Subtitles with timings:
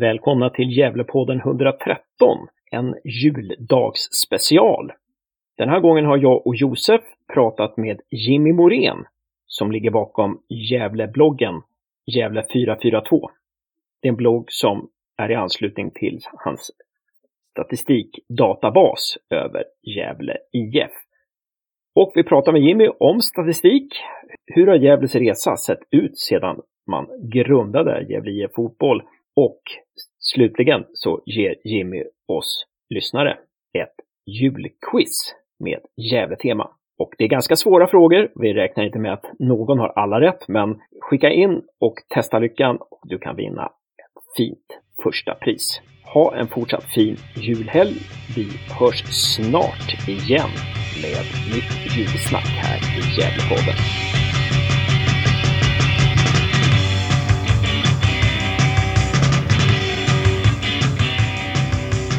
[0.00, 4.92] Välkomna till Gävlepodden 113, en juldagsspecial.
[5.56, 7.00] Den här gången har jag och Josef
[7.34, 9.04] pratat med Jimmy Morén
[9.46, 11.62] som ligger bakom Gävlebloggen
[12.06, 13.30] Gävle 442.
[14.02, 16.70] Det är en blogg som är i anslutning till hans
[17.50, 20.92] statistikdatabas över Gävle IF.
[21.94, 23.94] Och vi pratar med Jimmy om statistik.
[24.46, 29.02] Hur har Gävles resa sett ut sedan man grundade Gävle IF Fotboll?
[29.36, 29.60] Och
[30.18, 33.38] slutligen så ger Jimmy oss lyssnare
[33.78, 33.94] ett
[34.26, 36.70] julquiz med Gävletema.
[36.98, 38.32] Och det är ganska svåra frågor.
[38.34, 42.76] Vi räknar inte med att någon har alla rätt, men skicka in och testa lyckan
[42.76, 45.80] och du kan vinna ett fint första pris.
[46.14, 47.96] Ha en fortsatt fin julhelg.
[48.36, 48.46] Vi
[48.78, 49.04] hörs
[49.36, 50.50] snart igen
[51.02, 51.24] med
[51.54, 54.23] nytt julsnack här i Gävlepodden.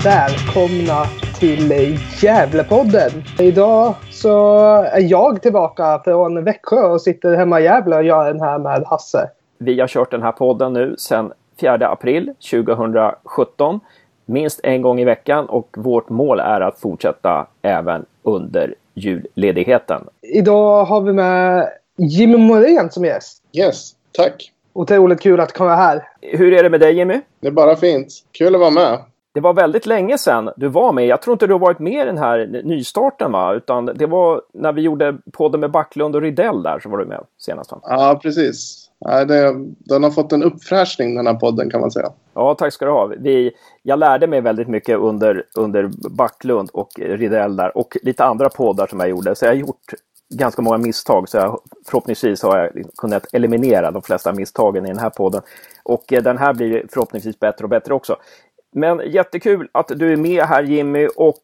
[0.05, 1.05] Välkomna
[1.39, 3.11] till Gävlepodden.
[3.39, 8.41] Idag så är jag tillbaka från Växjö och sitter hemma i Gävle och gör den
[8.41, 9.29] här med Hasse.
[9.57, 13.79] Vi har kört den här podden nu sedan 4 april 2017.
[14.25, 20.01] Minst en gång i veckan och vårt mål är att fortsätta även under julledigheten.
[20.21, 23.43] Idag har vi med Jimmy Morén som gäst.
[23.53, 24.51] Yes, tack.
[24.73, 26.07] Otroligt kul att komma här.
[26.21, 27.21] Hur är det med dig Jimmy?
[27.39, 28.07] Det är bara fint.
[28.31, 28.97] Kul att vara med.
[29.35, 31.05] Det var väldigt länge sedan du var med.
[31.07, 33.53] Jag tror inte du har varit med i den här nystarten va?
[33.53, 37.05] Utan det var när vi gjorde podden med Backlund och Ridell där så var du
[37.05, 37.79] med senast va?
[37.83, 38.89] Ja, precis.
[39.27, 42.09] det, den har fått en uppfräschning den här podden kan man säga.
[42.33, 43.05] Ja, tack ska du ha.
[43.05, 43.51] Vi,
[43.83, 48.87] jag lärde mig väldigt mycket under, under Backlund och Ridell där och lite andra poddar
[48.87, 49.35] som jag gjorde.
[49.35, 49.93] Så jag har gjort
[50.29, 54.99] ganska många misstag så jag, förhoppningsvis har jag kunnat eliminera de flesta misstagen i den
[54.99, 55.41] här podden.
[55.83, 58.17] Och eh, den här blir förhoppningsvis bättre och bättre också.
[58.75, 61.39] Men jättekul att du är med här Jimmy och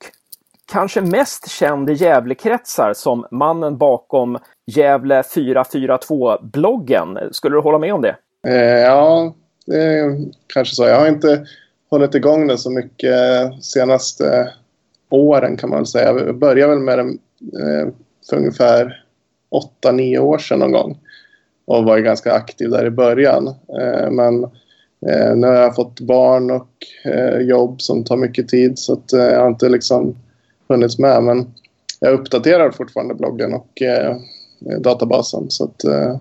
[0.71, 7.17] kanske mest känd i Gävlekretsar som mannen bakom Gävle 442-bloggen.
[7.31, 8.15] Skulle du hålla med om det?
[8.47, 9.33] Eh, ja,
[9.65, 10.17] det är
[10.53, 10.87] kanske så.
[10.87, 11.45] Jag har inte
[11.89, 13.15] hållit igång den så mycket
[13.63, 14.51] senaste
[15.09, 16.25] åren kan man väl säga.
[16.25, 17.87] Jag började väl med den eh,
[18.29, 19.03] för ungefär
[19.83, 20.99] 8-9 år sedan någon gång.
[21.65, 23.47] Och var ganska aktiv där i början.
[23.47, 24.47] Eh, men
[25.09, 26.69] Eh, nu har jag fått barn och
[27.05, 30.15] eh, jobb som tar mycket tid så att, eh, jag har inte liksom
[30.67, 31.23] hunnits med.
[31.23, 31.53] Men
[31.99, 34.17] jag uppdaterar fortfarande bloggen och eh,
[34.79, 35.45] databasen.
[35.49, 36.15] Så att, eh,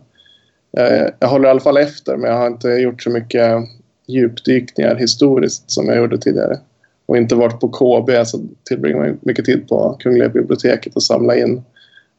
[1.18, 3.64] jag håller i alla fall efter men jag har inte gjort så mycket
[4.06, 6.58] djupdykningar historiskt som jag gjorde tidigare.
[7.06, 11.36] Och inte varit på KB så tillbringar man mycket tid på Kungliga biblioteket och samla
[11.36, 11.62] in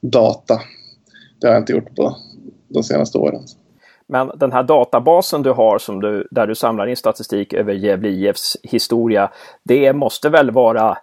[0.02, 0.62] data.
[1.40, 2.18] Det har jag inte gjort på
[2.68, 3.42] de senaste åren.
[4.12, 8.10] Men den här databasen du har som du, där du samlar in statistik över Gävle
[8.10, 9.32] IFs historia,
[9.64, 10.98] det måste väl vara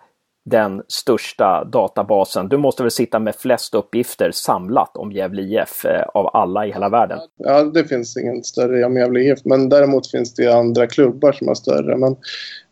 [0.50, 2.48] den största databasen.
[2.48, 6.72] Du måste väl sitta med flest uppgifter samlat om Gävle IF eh, av alla i
[6.72, 7.18] hela världen?
[7.36, 11.48] Ja, det finns ingen större om Gävle IF, men däremot finns det andra klubbar som
[11.48, 11.96] har större.
[11.96, 12.16] Men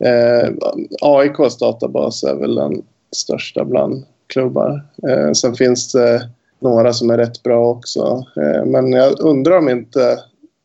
[0.04, 0.48] eh,
[1.00, 2.82] AIKs databas är väl den
[3.16, 4.84] största bland klubbar.
[5.08, 8.24] Eh, sen finns det några som är rätt bra också.
[8.36, 10.18] Eh, men jag undrar om inte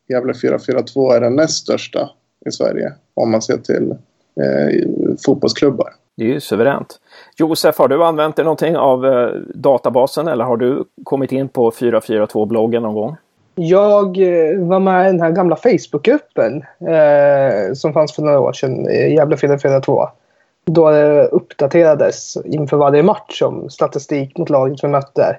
[0.10, 2.10] Gävle 442 är den näst största
[2.46, 4.88] i Sverige om man ser till eh,
[5.26, 5.94] fotbollsklubbar.
[6.18, 7.00] Det är ju suveränt.
[7.38, 11.72] Josef, har du använt dig någonting av eh, databasen eller har du kommit in på
[11.72, 13.16] 442-bloggen någon gång?
[13.56, 18.54] Jag eh, var med i den här gamla Facebookgruppen eh, som fanns för några år
[18.54, 18.86] sedan,
[19.16, 20.08] Gävle 442.
[20.66, 25.38] Då det uppdaterades inför varje match om statistik mot laget vi mötte.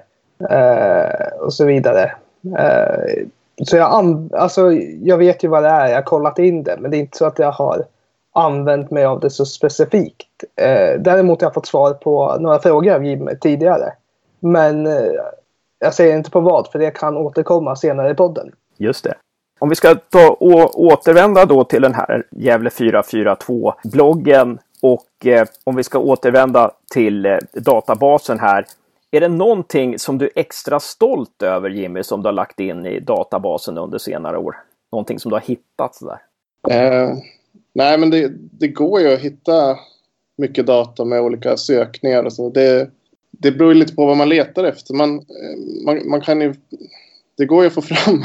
[0.49, 2.11] Eh, och så vidare.
[2.57, 3.25] Eh,
[3.63, 4.71] så jag, alltså,
[5.01, 7.17] jag vet ju vad det är, jag har kollat in det, men det är inte
[7.17, 7.85] så att jag har
[8.33, 10.43] använt mig av det så specifikt.
[10.55, 13.93] Eh, däremot har jag fått svar på några frågor av Jim tidigare.
[14.39, 15.11] Men eh,
[15.79, 18.51] jag säger inte på vad, för det kan återkomma senare i podden.
[18.77, 19.13] Just det.
[19.59, 25.75] Om vi ska ta och återvända då till den här Gävle 442-bloggen och eh, om
[25.75, 28.65] vi ska återvända till eh, databasen här
[29.13, 32.85] är det någonting som du är extra stolt över Jimmy som du har lagt in
[32.85, 34.55] i databasen under senare år?
[34.91, 36.17] Någonting som du har hittat sådär?
[36.69, 37.17] Eh,
[37.73, 39.77] nej men det, det, går ju att hitta
[40.37, 42.49] mycket data med olika sökningar och så.
[42.49, 42.89] Det,
[43.31, 44.93] det beror lite på vad man letar efter.
[44.93, 46.53] Man, eh, man, man kan ju,
[47.37, 48.23] det går ju att få fram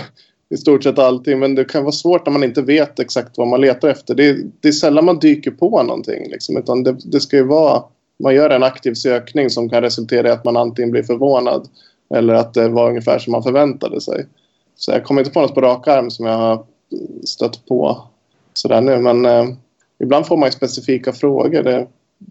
[0.51, 3.49] i stort sett allting men det kan vara svårt när man inte vet exakt vad
[3.49, 4.15] man letar efter.
[4.15, 7.83] Det, det är sällan man dyker på någonting liksom, utan det, det ska ju vara
[8.19, 11.69] man gör en aktiv sökning som kan resultera i att man antingen blir förvånad
[12.15, 14.27] eller att det var ungefär som man förväntade sig.
[14.77, 16.65] Så jag kommer inte på något på rak arm som jag har
[17.25, 18.03] stött på
[18.55, 18.99] sådär nu.
[18.99, 19.45] Men eh,
[20.03, 21.63] ibland får man ju specifika frågor.
[21.63, 21.87] Det,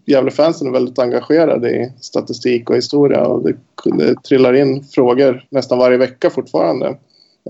[0.06, 5.78] Gävlefansen är väldigt engagerade i statistik och historia och det, det trillar in frågor nästan
[5.78, 6.86] varje vecka fortfarande.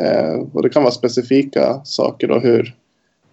[0.00, 2.74] Eh, och det kan vara specifika saker då hur,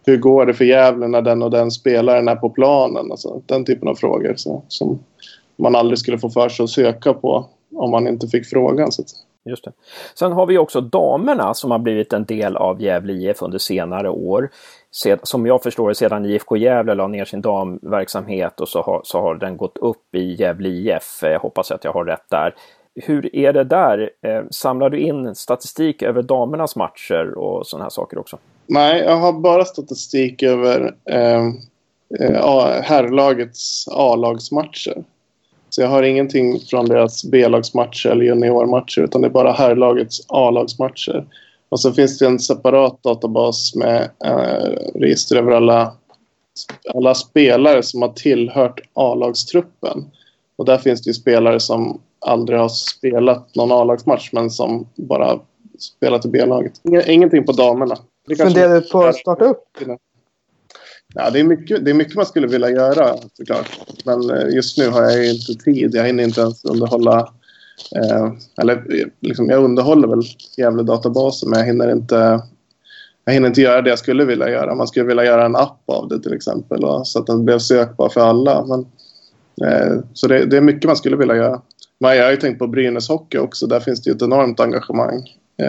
[0.06, 3.12] hur går det för Gävle när den och den spelaren är på planen?
[3.12, 5.00] Alltså, den typen av frågor så, som
[5.56, 8.92] man aldrig skulle få för sig att söka på om man inte fick frågan.
[8.92, 9.04] Så
[9.50, 9.72] Just det.
[10.16, 14.10] Sen har vi också damerna som har blivit en del av Gävle IF under senare
[14.10, 14.50] år.
[15.24, 19.22] Som jag förstår det sedan IFK Gävle la ner sin damverksamhet och så har, så
[19.22, 21.20] har den gått upp i Gävle IF.
[21.22, 22.56] Jag hoppas att jag har rätt där.
[22.96, 24.10] Hur är det där?
[24.22, 28.38] Eh, samlar du in statistik över damernas matcher och sådana här saker också?
[28.68, 31.46] Nej, jag har bara statistik över eh,
[32.20, 35.04] eh herrlagets A-lagsmatcher.
[35.70, 41.26] Så jag har ingenting från deras B-lagsmatcher eller juniormatcher utan det är bara herrlagets A-lagsmatcher.
[41.70, 45.94] Och så finns det en separat databas med eh, register över alla,
[46.94, 50.06] alla spelare som har tillhört A-lagstruppen.
[50.56, 55.40] Och där finns det ju spelare som aldrig har spelat någon A-lagsmatch men som bara
[55.80, 56.82] spelat i B-laget.
[57.08, 57.98] Ingenting på damerna.
[58.38, 59.68] Funderar du på att starta upp?
[61.14, 63.70] Ja, det, är mycket, det är mycket man skulle vilja göra såklart.
[64.06, 65.96] Men eh, just nu har jag inte tid.
[65.96, 67.34] Jag hinner inte ens underhålla...
[67.96, 68.32] Eh,
[68.62, 68.84] eller
[69.20, 70.22] liksom, jag underhåller väl
[70.58, 72.42] Gävle-databasen men jag hinner inte
[73.26, 74.76] jag hinner inte göra det jag skulle vilja göra.
[74.76, 77.60] Man skulle vilja göra en app av det till exempel och, så att den blev
[77.60, 78.66] sökbar för alla.
[78.66, 78.80] Men,
[79.70, 81.62] eh, så det, det, är mycket man skulle vilja göra.
[82.00, 83.68] Men jag har ju tänkt på Brynäs Hockey också.
[83.68, 85.24] Där finns det ett enormt engagemang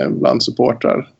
[0.08, 1.10] bland supportrar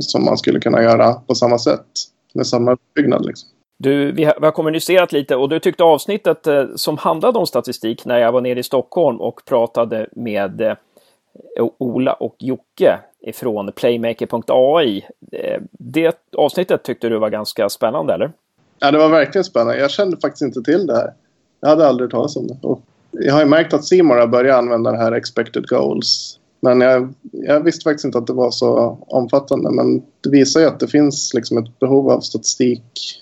[0.00, 1.86] som man skulle kunna göra på samma sätt
[2.34, 3.26] med samma uppbyggnad.
[3.26, 3.48] Liksom.
[3.78, 7.46] Du, vi har, vi har, kommunicerat lite och du tyckte avsnittet eh, som handlade om
[7.46, 10.76] statistik när jag var nere i Stockholm och pratade med eh,
[11.78, 15.04] Ola och Jocke ifrån Playmaker.ai.
[15.32, 18.32] Eh, det avsnittet tyckte du var ganska spännande, eller?
[18.78, 19.78] Ja, det var verkligen spännande.
[19.78, 21.12] Jag kände faktiskt inte till det här.
[21.60, 22.56] Jag hade aldrig talat om det.
[22.62, 22.80] Och
[23.10, 27.14] jag har ju märkt att Simon har börjat använda det här expected goals men jag,
[27.32, 29.70] jag, visste faktiskt inte att det var så omfattande.
[29.70, 33.20] Men det visar ju att det finns liksom ett behov av statistik.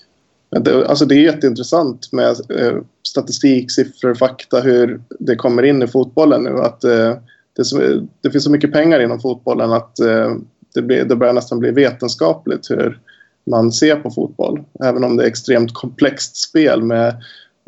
[0.49, 5.87] Det, alltså det är jätteintressant med eh, statistik, siffror, fakta, hur det kommer in i
[5.87, 6.59] fotbollen nu.
[6.59, 7.13] Att eh,
[7.55, 7.77] det, så,
[8.21, 10.35] det, finns så mycket pengar inom fotbollen att eh,
[10.73, 12.99] det, blir, det börjar nästan bli vetenskapligt hur
[13.45, 14.63] man ser på fotboll.
[14.83, 17.07] Även om det är extremt komplext spel med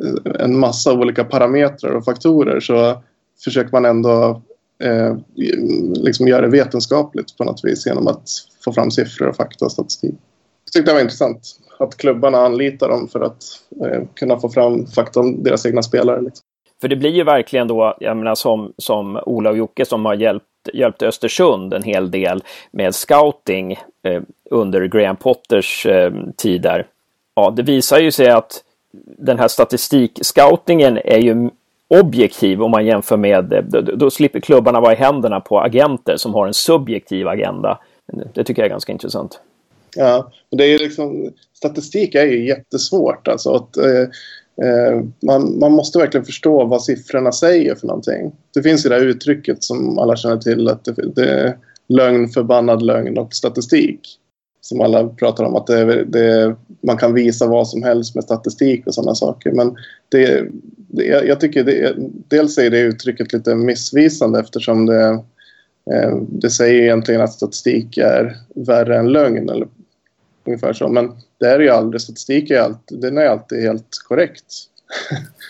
[0.04, 3.02] eh, en massa olika parametrar och faktorer så
[3.44, 4.42] försöker man ändå
[4.84, 5.16] eh,
[5.96, 8.30] liksom göra det vetenskapligt på något vis genom att
[8.66, 10.16] få fram siffror och fakta och statistik.
[10.66, 13.44] Jag tyckte det var intressant att klubbarna anlitar dem för att
[13.82, 16.22] eh, kunna få fram fakta om deras egna spelare.
[16.22, 16.44] Liksom.
[16.82, 20.14] För det blir ju verkligen då, jag menar som, som Ola och Jocke som har
[20.14, 23.72] hjälpt, hjälpt Östersund en hel del med scouting
[24.04, 26.88] eh, under Graham Potters eh, tid där.
[27.36, 28.64] Ja, det visar ju sig att
[29.18, 31.50] den här statistik-scoutingen är ju
[31.88, 36.18] objektiv om man jämför med, eh, då, då slipper klubbarna vara i händerna på agenter
[36.18, 37.80] som har en subjektiv agenda.
[38.34, 39.40] Det tycker jag är ganska intressant.
[39.96, 43.28] Ja, det är liksom, statistik är ju jättesvårt.
[43.28, 44.02] Alltså att, eh,
[44.68, 48.32] eh, man, man måste verkligen förstå vad siffrorna säger för någonting.
[48.54, 51.58] Det finns ju det här uttrycket som alla känner till att det, det är
[51.88, 54.20] lögn, förbannad lögn och statistik.
[54.66, 58.88] Som alla pratar om att det, det, man kan visa vad som helst med statistik
[58.88, 59.52] och sådana saker.
[59.52, 59.76] Men
[60.10, 60.46] det,
[60.88, 61.96] jag, jag tycker det,
[62.28, 65.06] dels är det uttrycket lite missvisande eftersom det,
[65.94, 69.68] eh, det säger egentligen att statistik är värre än lögn eller
[70.46, 70.88] ungefär så.
[70.88, 74.46] Men det är ju aldrig, statistik är alltid, den är alltid helt korrekt.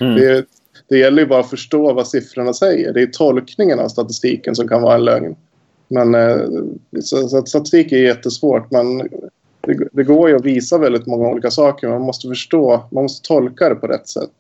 [0.01, 0.15] Mm.
[0.15, 0.45] det,
[0.87, 2.93] det gäller ju bara att förstå vad siffrorna säger.
[2.93, 5.35] Det är tolkningen av statistiken som kan vara en lögn.
[5.87, 6.37] Men eh,
[7.01, 8.71] så, så statistik är jättesvårt.
[8.71, 8.97] Men
[9.61, 11.87] det, det, går ju att visa väldigt många olika saker.
[11.87, 14.31] Man måste förstå, man måste tolka det på rätt sätt.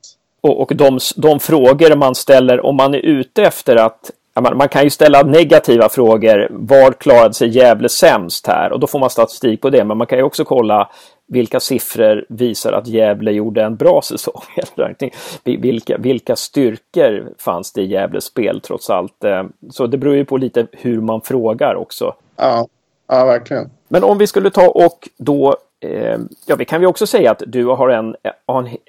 [0.41, 4.11] Och, och de, de frågor man ställer om man är ute efter att
[4.41, 6.47] man, kan ju ställa negativa frågor.
[6.51, 8.71] Var klarade sig Gävle sämst här?
[8.71, 9.83] Och då får man statistik på det.
[9.83, 10.89] Men man kan ju också kolla
[11.27, 14.41] vilka siffror visar att Gävle gjorde en bra säsong.
[15.43, 19.23] vilka, vilka styrkor fanns det i Gävles spel trots allt?
[19.23, 22.15] Eh, så det beror ju på lite hur man frågar också.
[22.35, 22.67] Ja,
[23.07, 23.69] ja verkligen.
[23.87, 27.43] Men om vi skulle ta och då Eh, ja, vi kan vi också säga att
[27.47, 28.15] du har en,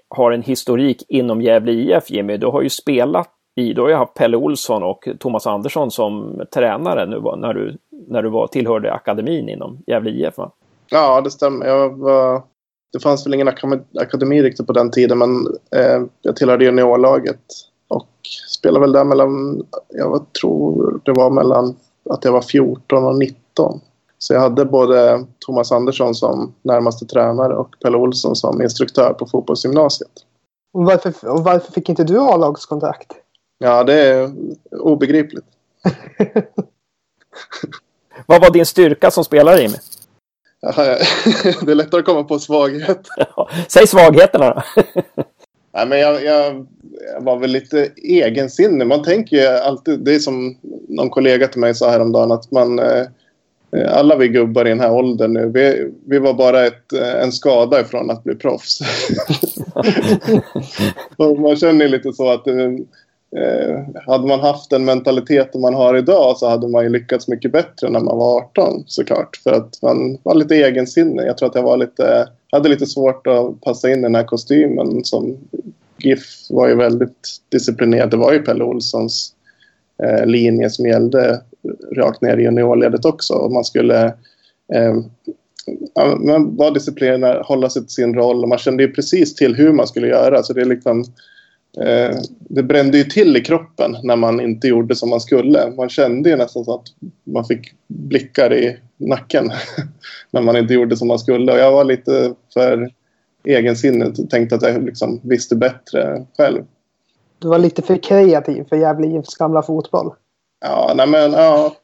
[0.09, 2.37] har en historik inom Gävle IF, Jimmy.
[2.37, 6.43] Du har ju spelat i, du har ju haft Pelle Olsson och Thomas Andersson som
[6.55, 7.77] tränare nu när du,
[8.09, 10.51] när du var, tillhörde akademin inom Gävle IF, va?
[10.91, 11.67] Ja, det stämmer.
[11.67, 12.43] Jag var,
[12.93, 13.49] det fanns väl ingen
[14.01, 15.47] akademi riktigt på den tiden, men
[15.77, 17.41] eh, jag tillhörde juniorlaget
[17.89, 18.09] och
[18.49, 21.77] spelade väl där mellan, jag tror det var mellan
[22.11, 23.81] att jag var 14 och 19.
[24.19, 29.27] Så jag hade både Thomas Andersson som närmaste tränare och Pelle Olsson som instruktör på
[29.27, 30.13] fotbollsgymnasiet.
[30.73, 33.13] Och varför, och varför fick inte du A-lagskontrakt?
[33.59, 34.33] Ja, det är
[34.71, 35.45] obegripligt.
[38.27, 39.77] Vad var din styrka som spelare, Jimmy?
[41.63, 43.09] det är lättare att komma på svaghet.
[43.69, 44.63] Säg svagheterna då.
[45.75, 46.67] Nej, men jag, jag,
[47.13, 48.87] jag, var väl lite egensinnig.
[48.87, 50.57] Man tänker ju alltid, det är som
[50.89, 53.07] någon kollega till mig sa häromdagen, att man, eh,
[53.89, 57.33] alla vi gubbar i den här åldern nu, vi, vi var bara ett, eh, en
[57.33, 58.81] skada ifrån att bli proffs.
[61.39, 62.45] man känner lite så att
[63.37, 67.53] eh, hade man haft den mentaliteten man har idag så hade man ju lyckats mycket
[67.53, 69.37] bättre när man var 18 såklart.
[69.37, 71.27] För att man var lite egensinnig.
[71.27, 74.25] Jag tror att jag var lite, hade lite svårt att passa in i den här
[74.25, 75.05] kostymen.
[75.05, 75.37] Som
[75.99, 78.11] GIF var ju väldigt disciplinerad.
[78.11, 79.33] Det var ju Pelle Olssons
[80.03, 81.41] eh, linje som gällde
[81.97, 83.35] rakt ner i juniorledet också.
[83.35, 84.05] Och man skulle
[84.75, 84.95] eh,
[86.19, 89.73] man var disciplinerad, hålla sig till sin roll och man kände ju precis till hur
[89.73, 90.43] man skulle göra.
[90.43, 91.05] Så det är liksom
[91.81, 95.71] eh, det brände ju till i kroppen när man inte gjorde som man skulle.
[95.77, 96.87] Man kände ju nästan så att
[97.25, 99.51] man fick blickar i nacken
[100.31, 101.53] när man inte gjorde som man skulle.
[101.53, 102.91] Och jag var lite för
[103.45, 106.63] egensinnig och tänkte att jag liksom visste bättre själv.
[107.39, 110.13] Du var lite för kreativ för Gävle IFs gamla fotboll.
[110.61, 111.77] Ja, nej men ja.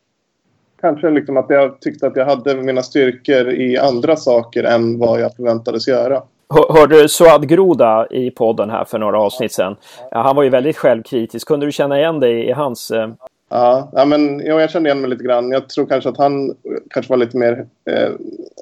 [0.80, 5.20] Kanske liksom att jag tyckte att jag hade mina styrkor i andra saker än vad
[5.20, 6.22] jag förväntades göra.
[6.52, 9.76] Hörde du Suad Groda i podden här för några avsnitt sedan.
[10.10, 11.48] Han var ju väldigt självkritisk.
[11.48, 12.90] Kunde du känna igen dig i hans...
[12.90, 13.10] Eh...
[13.50, 15.50] Ja, ja men, ja, jag kände igen mig lite grann.
[15.50, 16.54] Jag tror kanske att han
[16.90, 17.66] kanske var lite mer...
[17.90, 18.10] Eh,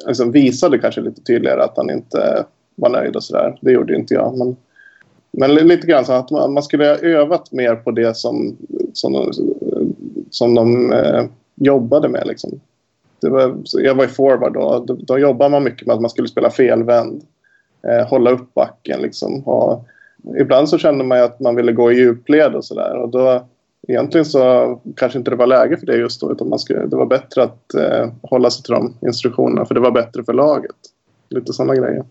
[0.07, 2.45] liksom visade kanske lite tydligare att han inte
[2.75, 3.59] var nöjd och sådär.
[3.61, 4.39] Det gjorde inte jag.
[4.39, 4.57] Men,
[5.33, 8.57] men lite grann så att man, man skulle ha övat mer på det som,
[8.93, 9.33] som,
[10.31, 12.27] som de eh, jobbade med.
[12.27, 12.61] Liksom.
[13.21, 14.85] Det var, jag var i forward då.
[14.87, 17.23] Då, då jobbade man mycket med att man skulle spela felvänd
[17.89, 19.03] eh, hålla upp backen.
[19.03, 19.43] Liksom.
[19.49, 19.87] Och
[20.41, 23.43] ibland så kände man att man ville gå i djupled och sådär.
[23.89, 26.33] egentligen så kanske inte det var läge för det just då.
[26.33, 29.81] Utan man skulle, det var bättre att eh, hålla sig till de instruktionerna för det
[29.81, 30.77] var bättre för laget.
[31.31, 32.05] Lite sådana grejer.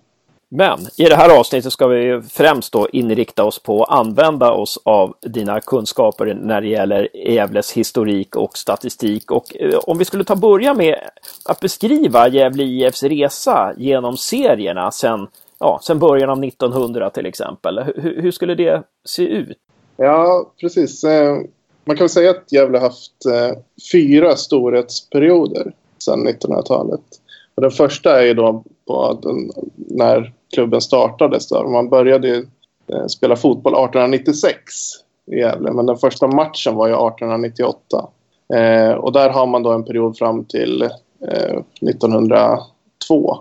[0.51, 4.79] Men i det här avsnittet ska vi främst då inrikta oss på att använda oss
[4.85, 9.31] av dina kunskaper när det gäller Gävles historik och statistik.
[9.31, 10.95] Och eh, om vi skulle ta börja med
[11.45, 15.27] att beskriva Gävle IFs resa genom serierna sedan
[15.59, 17.79] ja, sen början av 1900 till exempel.
[17.79, 19.57] Hur, hur skulle det se ut?
[20.01, 21.03] Ja, precis.
[21.03, 21.35] Eh,
[21.85, 23.57] man kan väl säga att Gävle haft eh,
[23.91, 27.01] fyra storhetsperioder sedan 1900-talet.
[27.55, 31.49] Och den första är ju då på den, när klubben startades.
[31.49, 31.67] Då.
[31.67, 32.45] Man började
[32.87, 34.55] eh, spela fotboll 1896
[35.25, 38.07] i Gävle, men den första matchen var ju 1898.
[38.97, 40.89] och där har man då en period fram till
[41.81, 43.37] 1902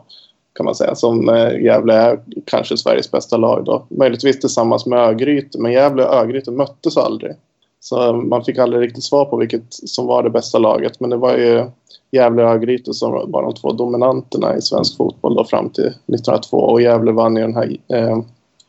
[0.59, 0.95] kan man säga.
[0.95, 3.87] Som eh, Gävle är kanske Sveriges bästa lag då.
[3.91, 5.59] Möjligtvis tillsammans med Örgryte.
[5.61, 7.33] Men Gävle och Örgryte möttes aldrig.
[7.81, 11.01] Så man fick aldrig riktigt svar på vilket som var det bästa laget.
[11.01, 11.67] Men det var ju
[12.11, 16.57] Gävle och Örgryte som var de två dominanterna i svensk fotboll då fram till 1902.
[16.57, 18.19] Och Gävle vann ju den här eh,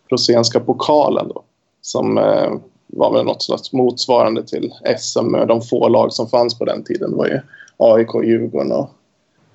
[0.09, 1.43] Rosenska pokalen då.
[1.81, 2.51] Som eh,
[2.87, 6.83] var väl något slags motsvarande till SM med de få lag som fanns på den
[6.83, 7.11] tiden.
[7.11, 7.39] Det var ju
[7.77, 8.89] AIK, Djurgården och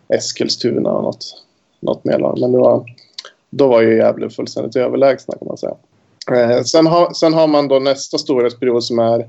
[0.08, 1.43] Eskilstuna och något
[1.84, 2.38] något mer lag.
[2.40, 2.84] Men det var,
[3.50, 5.74] då var ju Gävle fullständigt överlägsna kan man säga.
[6.32, 9.26] Eh, sen, har, sen har man då nästa storhetsperiod som är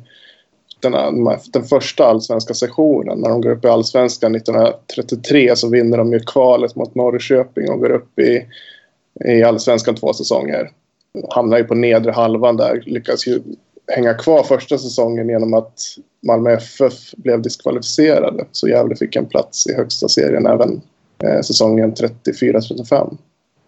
[0.79, 3.19] den, den första allsvenska sessionen.
[3.19, 7.79] När de går upp i allsvenskan 1933 så vinner de ju kvalet mot Norrköping och
[7.79, 8.45] går upp i,
[9.25, 10.71] i allsvenskan två säsonger.
[11.29, 13.41] Hamnar ju på nedre halvan där, lyckas ju
[13.87, 15.79] hänga kvar första säsongen genom att
[16.27, 18.45] Malmö FF blev diskvalificerade.
[18.51, 20.81] Så Gävle fick en plats i högsta serien även
[21.23, 23.17] eh, säsongen 34-35.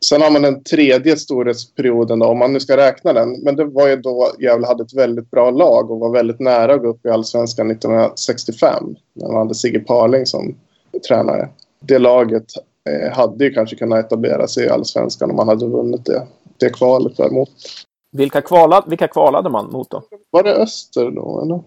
[0.06, 3.40] Sen har man den tredje storhetsperioden, då, om man nu ska räkna den.
[3.44, 6.74] Men det var ju då Gävle hade ett väldigt bra lag och var väldigt nära
[6.74, 8.96] att gå upp i allsvenskan 1965.
[9.14, 10.56] När man hade Sigge Parling som
[11.08, 11.50] tränare.
[11.80, 12.46] Det laget
[12.90, 16.28] eh, hade ju kanske kunnat etablera sig i allsvenskan om man hade vunnit det,
[16.58, 17.50] det kvalet däremot.
[18.12, 20.04] Vilka, kvala, vilka kvalade man mot då?
[20.30, 21.42] Var det Öster då?
[21.42, 21.62] Eller?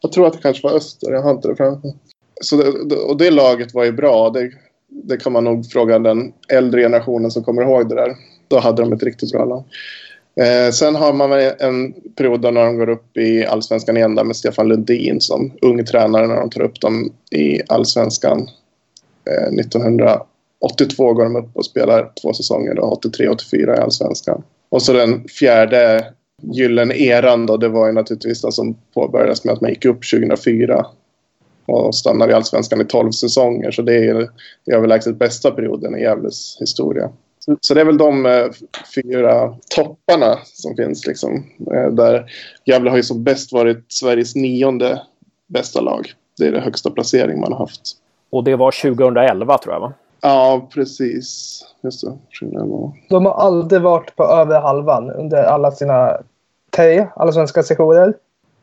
[0.00, 1.12] Jag tror att det kanske var Öster.
[1.12, 1.92] Jag har inte det framför
[2.40, 4.30] så det, och det laget var ju bra.
[4.30, 4.50] Det
[4.88, 8.16] det kan man nog fråga den äldre generationen som kommer ihåg det där.
[8.48, 9.64] Då hade de ett riktigt bra lag.
[10.40, 14.36] Eh, sen har man en period när de går upp i allsvenskan igen där med
[14.36, 18.48] Stefan Lundin som ung tränare när de tar upp dem i allsvenskan.
[19.30, 24.42] Eh, 1982 går de upp och spelar två säsonger, 83-84 i allsvenskan.
[24.68, 26.04] Och så den fjärde
[26.42, 30.10] gyllene eran då, det var ju naturligtvis den som påbörjades med att man gick upp
[30.10, 30.86] 2004
[31.66, 33.70] och stannar i Allsvenskan i 12 säsonger.
[33.70, 34.30] Så det är
[34.72, 37.10] överlägset bästa perioden i Gävles historia.
[37.60, 38.46] Så det är väl de eh,
[38.94, 41.06] fyra topparna som finns.
[41.06, 41.44] Liksom,
[41.74, 42.30] eh, där
[42.64, 45.02] Gävle har ju som bäst varit Sveriges nionde
[45.46, 46.12] bästa lag.
[46.38, 47.82] Det är det högsta placering man har haft.
[48.30, 49.92] Och det var 2011 tror jag va?
[50.20, 51.60] Ja, precis.
[51.82, 52.12] Just det.
[52.40, 52.92] 2011.
[53.08, 56.16] De har aldrig varit på över halvan under alla sina
[56.76, 58.14] tre allsvenska sessioner.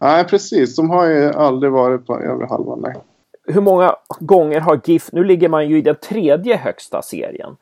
[0.04, 0.76] Nej, precis.
[0.76, 2.80] De har ju aldrig varit på över halvan.
[2.82, 2.94] Nej.
[3.48, 7.56] Hur många gånger har GIF, nu ligger man ju i den tredje högsta serien.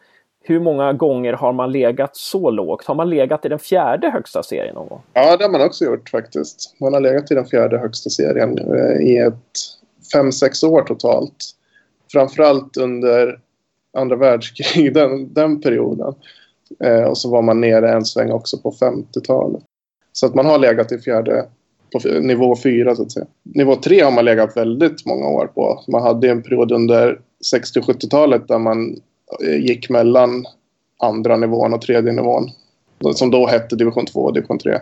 [0.43, 2.85] Hur många gånger har man legat så lågt?
[2.85, 5.01] Har man legat i den fjärde högsta serien någon gång?
[5.13, 6.75] Ja, det har man också gjort faktiskt.
[6.79, 9.57] Man har legat i den fjärde högsta serien eh, i ett
[10.13, 11.35] fem, sex år totalt.
[12.11, 13.39] Framförallt under
[13.97, 16.13] andra världskriget, den, den perioden.
[16.83, 19.63] Eh, och så var man nere en sväng också på 50-talet.
[20.11, 21.45] Så att man har legat i fjärde,
[21.91, 23.25] på nivå fyra så att säga.
[23.43, 25.83] Nivå tre har man legat väldigt många år på.
[25.87, 28.95] Man hade en period under 60 och 70-talet där man
[29.43, 30.45] eh, gick mellan
[30.99, 32.49] andra nivån och tredje nivån.
[33.13, 34.79] Som då hette division 2 och division 3.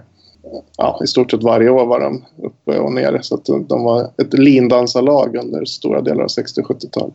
[0.77, 3.23] Ja, I stort sett varje år var de uppe och nere.
[3.23, 7.13] Så att de var ett lindansarlag under stora delar av 60 och 70-talet.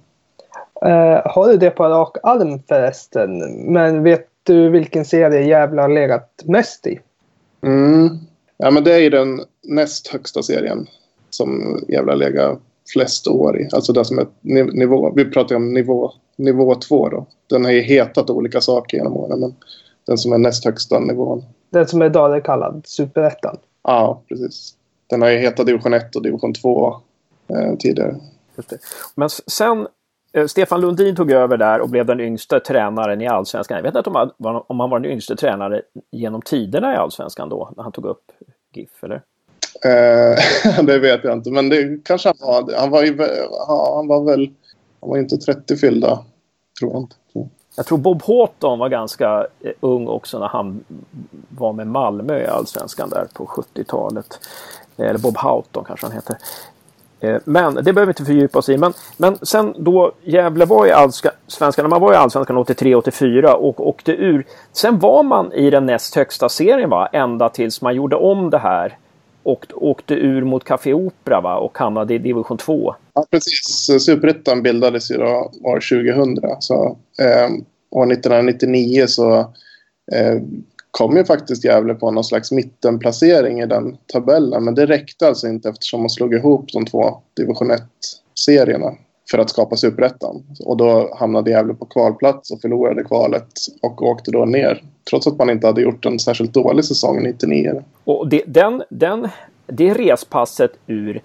[0.86, 3.38] Uh, har du det på rak arm förresten?
[3.72, 7.00] Men vet du vilken serie Gävle har legat mest i?
[7.62, 8.08] Mm.
[8.64, 10.86] Ja, men det är ju den näst högsta serien
[11.30, 12.60] som Gävle legat
[12.92, 13.68] flest år i.
[13.72, 14.26] Alltså den som är
[14.76, 17.26] nivå, vi pratar om nivå, nivå två då.
[17.46, 19.54] Den har ju hetat olika saker genom åren men
[20.06, 21.44] den som är näst högsta nivån.
[21.70, 23.56] Den som idag är kallad Superettan?
[23.82, 24.74] Ja, precis.
[25.06, 26.96] Den har ju hetat division 1 och division 2
[27.48, 28.16] eh, tidigare.
[29.14, 29.86] Men sen
[30.46, 33.76] Stefan Lundin tog över där och blev den yngste tränaren i Allsvenskan.
[33.76, 36.96] Jag vet inte om han, var, om han var den yngste tränare genom tiderna i
[36.96, 38.24] Allsvenskan då, när han tog upp
[38.74, 39.22] GIF, eller?
[39.84, 42.78] Eh, det vet jag inte, men det kanske han var.
[42.78, 43.18] Han var, ju,
[43.68, 44.50] han var väl...
[45.00, 46.24] Han var inte 30 fyllda,
[46.80, 47.16] tror jag inte.
[47.76, 50.84] Jag tror Bob Houghton var ganska eh, ung också när han
[51.48, 54.40] var med Malmö i Allsvenskan där på 70-talet.
[54.96, 56.36] Eller Bob Houghton kanske han heter.
[57.24, 58.76] Eh, men det behöver vi inte fördjupa oss i.
[58.76, 64.12] Men, men sen då Gävle var i Allsvenskan, man var i Allsvenskan 83-84 och åkte
[64.12, 64.46] ur.
[64.72, 67.08] Sen var man i den näst högsta serien va?
[67.12, 68.98] ända tills man gjorde om det här.
[69.42, 71.56] Och åkte ur mot Café Opera va?
[71.56, 72.94] och hamnade i division 2.
[73.14, 74.04] Ja precis.
[74.04, 76.36] Superettan bildades ju då år 2000.
[76.60, 77.50] Så, eh,
[77.90, 79.38] år 1999 så
[80.12, 80.40] eh,
[80.98, 84.64] kom ju faktiskt Gävle på någon slags mittenplacering i den tabellen.
[84.64, 88.94] Men det räckte alltså inte eftersom man slog ihop de två division 1-serierna
[89.30, 90.42] för att skapa superettan.
[90.64, 93.48] Och då hamnade Gävle på kvalplats och förlorade kvalet
[93.82, 94.82] och åkte då ner.
[95.10, 97.82] Trots att man inte hade gjort en särskilt dålig säsong 99.
[98.04, 99.28] Och det, den, den,
[99.66, 101.22] det respasset ur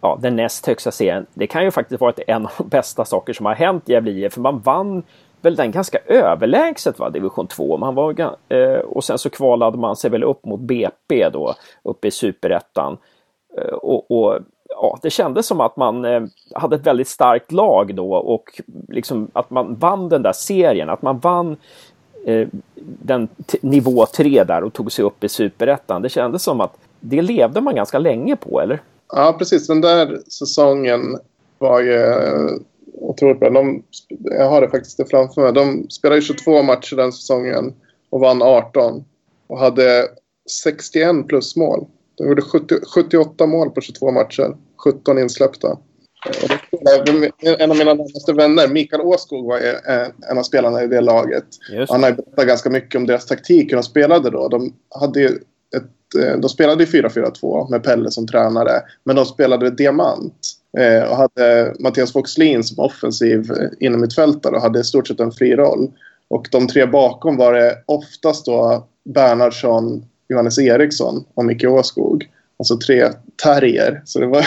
[0.00, 3.32] ja, den näst högsta serien, det kan ju faktiskt varit en av de bästa saker
[3.32, 4.32] som har hänt Gävle IF.
[4.32, 5.02] För man vann
[5.44, 7.78] väl den ganska överlägset va, division 2.
[7.78, 12.08] Man var, eh, och sen så kvalade man sig väl upp mot BP då, uppe
[12.08, 12.96] i superettan.
[13.58, 16.22] Eh, och, och, ja, det kändes som att man eh,
[16.54, 21.02] hade ett väldigt starkt lag då och liksom att man vann den där serien, att
[21.02, 21.56] man vann
[22.24, 22.48] eh,
[22.84, 23.28] den
[23.62, 26.02] nivå 3 där och tog sig upp i superettan.
[26.02, 28.82] Det kändes som att det levde man ganska länge på, eller?
[29.12, 29.66] Ja, precis.
[29.66, 31.18] Den där säsongen
[31.58, 32.50] var ju eh,
[33.12, 33.50] otroligt bra.
[33.50, 35.52] De, jag har det faktiskt framför mig.
[35.52, 37.74] De spelade 22 matcher den säsongen
[38.10, 39.04] och vann 18.
[39.46, 40.08] Och hade
[40.64, 41.86] 61 plus mål.
[42.14, 44.56] De gjorde 70, 78 mål på 22 matcher.
[44.84, 45.78] 17 insläppta.
[47.58, 49.60] En av mina närmaste vänner, Mikael Åskog, var
[50.30, 51.44] en av spelarna i det laget.
[51.88, 54.48] Han har berättat ganska mycket om deras taktik, hur de spelade då.
[54.48, 55.20] De, hade
[55.76, 60.52] ett, eh, de spelade 4-4-2 med Pelle som tränare, men de spelade diamant.
[60.78, 65.32] Eh, och hade Mattias Voxlin som offensiv eh, innermittfältare och hade i stort sett en
[65.32, 65.90] fri roll.
[66.28, 72.28] Och de tre bakom var det oftast då Bernhardsson, Johannes Eriksson och Micke Åskog.
[72.58, 73.08] Alltså tre
[73.44, 74.02] terrier.
[74.04, 74.46] Så det var, det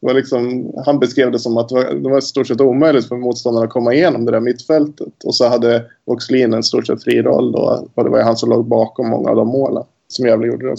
[0.00, 3.08] var liksom, han beskrev det som att det var, det var i stort sett omöjligt
[3.08, 5.24] för motståndarna att komma igenom det där mittfältet.
[5.24, 8.50] Och så hade Voxlin en stort sett fri roll då, och det var han som
[8.50, 9.84] låg bakom många av de målen
[10.16, 10.66] som Gävle gjorde.
[10.66, 10.76] Det.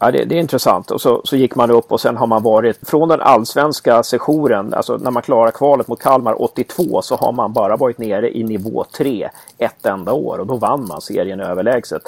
[0.00, 0.90] Ja, det, det, är intressant.
[0.90, 4.74] Och så, så gick man upp och sen har man varit från den allsvenska sessionen,
[4.74, 8.44] alltså när man klarar kvalet mot Kalmar 82 så har man bara varit nere i
[8.44, 12.02] nivå 3 ett enda år och då vann man serien överlägset.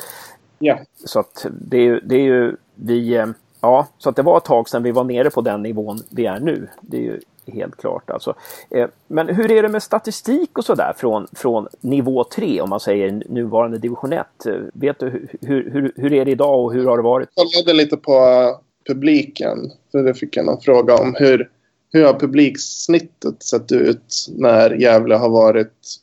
[0.59, 0.79] Ja.
[1.05, 3.27] Så att det är ju, det är ju vi, eh,
[3.61, 6.27] ja, så att det var ett tag sedan vi var nere på den nivån vi
[6.27, 6.69] är nu.
[6.81, 7.21] Det är ju
[7.53, 8.35] helt klart alltså.
[8.71, 12.81] Eh, men hur är det med statistik och sådär från, från nivå 3 om man
[12.81, 14.27] säger nuvarande division 1?
[14.47, 17.29] Eh, vet du hur, hur, hur är det idag och hur har det varit?
[17.35, 18.59] Jag kollade lite på eh,
[18.95, 19.71] publiken.
[19.93, 21.51] För det fick jag någon fråga om hur,
[21.93, 25.97] hur har publiksnittet sett ut när Gävle har varit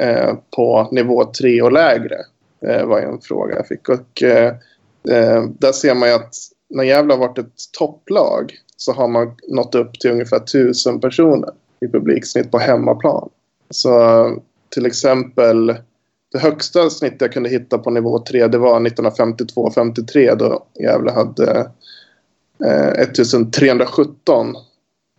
[0.00, 2.16] eh, på nivå 3 och lägre?
[2.66, 3.88] Eh, var en fråga jag fick.
[3.88, 4.54] Och, eh,
[5.58, 6.34] där ser man ju att
[6.70, 11.50] när Gävle har varit ett topplag så har man nått upp till ungefär 1000 personer
[11.80, 13.28] i publiksnitt på hemmaplan.
[13.70, 13.90] Så
[14.68, 15.66] till exempel
[16.32, 21.70] det högsta snittet jag kunde hitta på nivå 3 det var 1952-53 då Gävle hade
[22.64, 24.54] eh, 1317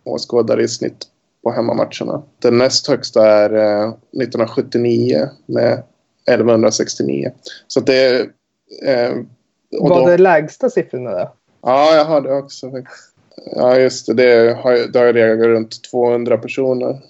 [0.04, 1.06] åskådare i snitt
[1.42, 2.22] på hemmamatcherna.
[2.38, 5.82] Den näst högsta är eh, 1979 med
[6.28, 7.32] 1169.
[7.66, 8.20] Så det.
[8.86, 9.16] Eh,
[9.70, 11.32] Vad är lägsta siffrorna då?
[11.62, 12.70] Ja, jag har det också.
[13.44, 14.14] Ja, just det.
[14.14, 17.00] Det har, det har legat runt 200 personer.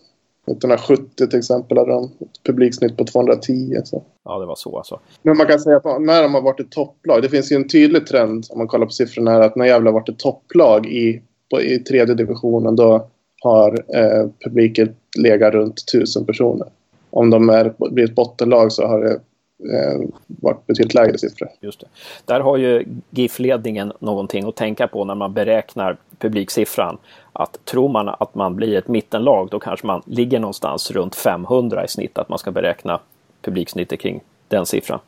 [0.46, 3.76] 1970 till exempel hade de ett publiksnitt på 210.
[3.84, 4.02] Så.
[4.24, 5.00] Ja, det var så alltså.
[5.22, 7.22] Men man kan säga att när de har varit ett topplag.
[7.22, 9.40] Det finns ju en tydlig trend om man kollar på siffrorna här.
[9.40, 13.08] Att när Gävle har varit ett topplag i, på, i tredje divisionen då
[13.42, 16.68] har eh, publiken legat runt 1000 personer.
[17.10, 19.20] Om de är, blir ett bottenlag så har det
[19.62, 21.48] eh, varit betydligt lägre siffror.
[21.60, 21.86] Just det.
[22.24, 26.98] Där har ju GIF-ledningen någonting att tänka på när man beräknar publiksiffran.
[27.32, 31.84] Att tror man att man blir ett mittenlag då kanske man ligger någonstans runt 500
[31.84, 32.18] i snitt.
[32.18, 33.00] Att man ska beräkna
[33.42, 34.98] publiksnittet kring den siffran.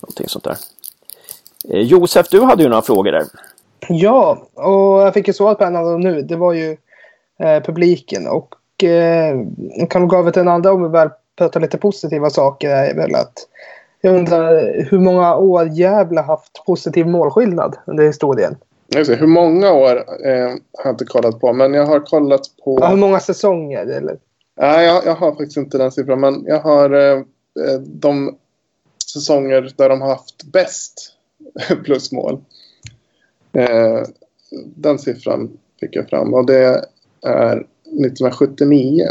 [0.00, 0.56] Någonting sånt där.
[1.70, 3.24] Eh, Josef, du hade ju några frågor där.
[3.88, 6.22] Ja, och jag fick ju svar på en av dem nu.
[6.22, 6.76] Det var ju
[7.38, 8.26] eh, publiken.
[8.26, 9.36] Och eh,
[9.90, 10.92] kan gå över till den andra om
[11.38, 12.70] pratar lite positiva saker.
[12.70, 13.48] Är väl att
[14.00, 18.56] jag undrar hur många år Gävle haft positiv målskillnad under historien?
[18.86, 19.96] Jag hur många år
[20.26, 22.78] eh, har jag inte kollat på, men jag har kollat på...
[22.80, 23.86] Ja, hur många säsonger?
[23.86, 24.18] Eller?
[24.60, 27.22] Nej, jag, jag har faktiskt inte den siffran, men jag har eh,
[27.80, 28.36] de
[29.12, 31.12] säsonger där de har haft bäst
[31.84, 32.40] plusmål.
[33.52, 34.02] Eh,
[34.76, 36.84] den siffran fick jag fram och det
[37.22, 39.08] är 1979.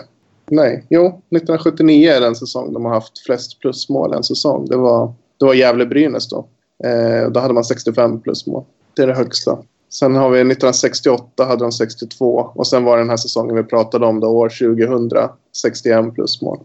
[0.52, 4.66] Nej, jo, 1979 är den säsong de har haft flest plusmål en säsong.
[4.66, 6.48] Det var, det var Gävle-Brynäs då.
[6.84, 8.64] Eh, då hade man 65 plusmål.
[8.96, 9.58] Det är det högsta.
[9.90, 13.64] Sen har vi 1968 hade de 62 och sen var det den här säsongen vi
[13.64, 15.30] pratade om då, år 2000,
[15.62, 16.60] 61 plusmål.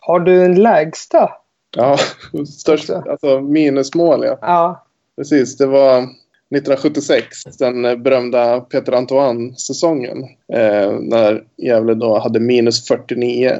[0.00, 1.30] Har du en lägsta?
[1.76, 1.96] Ja,
[2.58, 4.38] störst, alltså minusmål ja.
[4.40, 4.86] Ja.
[5.16, 6.06] Precis, det var
[6.50, 10.24] 1976, den berömda Peter Antoine-säsongen.
[10.52, 13.52] Eh, när Gävle då hade minus 49.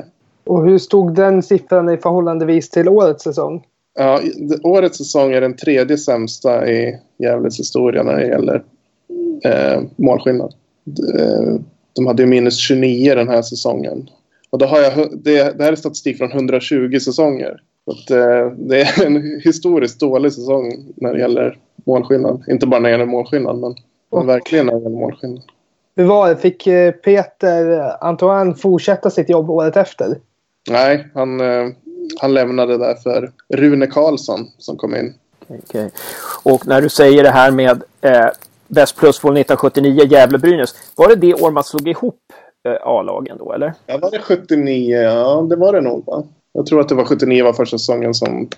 [0.45, 3.65] Och hur stod den siffran i förhållandevis till årets säsong?
[3.99, 4.21] Ja,
[4.63, 8.65] årets säsong är den tredje sämsta i Gävles historia när det gäller
[9.45, 10.55] eh, målskillnad.
[10.85, 14.11] De, de hade minus 29 den här säsongen.
[14.51, 14.93] Och då har jag,
[15.25, 17.61] det, det här är statistik från 120 säsonger.
[17.85, 22.45] Så att, eh, det är en historiskt dålig säsong när det gäller målskillnad.
[22.49, 23.75] Inte bara när det gäller målskillnad, men
[24.11, 25.43] och, verkligen när det gäller målskillnad.
[25.97, 26.37] Hur var det?
[26.37, 30.19] Fick eh, Peter Antoine fortsätta sitt jobb året efter?
[30.71, 31.69] Nej, han, eh,
[32.21, 35.15] han lämnade där för Rune Karlsson som kom in.
[35.49, 35.91] Okay.
[36.43, 38.27] Och när du säger det här med eh,
[38.69, 40.75] bäst plusmål 1979 Gävle-Brynäs.
[40.97, 42.21] Var det det år man slog ihop
[42.69, 43.75] eh, A-lagen då eller?
[43.87, 44.97] Ja, var det 79?
[44.97, 46.23] Ja, det var det nog va?
[46.53, 48.49] Jag tror att det var 79 var första säsongen som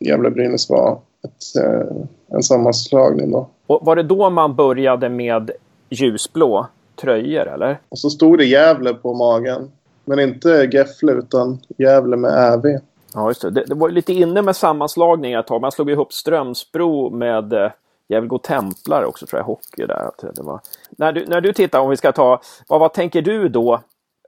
[0.00, 1.96] Gävle-Brynäs var ett, eh,
[2.36, 3.48] en sammanslagning då.
[3.66, 5.50] Och var det då man började med
[5.90, 6.66] ljusblå
[7.00, 7.80] tröjor eller?
[7.88, 9.70] Och så stod det Gävle på magen.
[10.04, 12.80] Men inte Gefle utan Gävle med ÄV.
[13.14, 13.50] Ja, just det.
[13.50, 13.64] det.
[13.66, 13.74] det.
[13.74, 15.60] var lite inne med sammanslagningar ett tag.
[15.60, 17.70] Man slog ihop Strömsbro med eh,
[18.08, 20.10] Gävle Templar också tror jag, hockey där.
[20.34, 20.60] Det var...
[20.90, 23.80] när, du, när du tittar, om vi ska ta, vad, vad tänker du då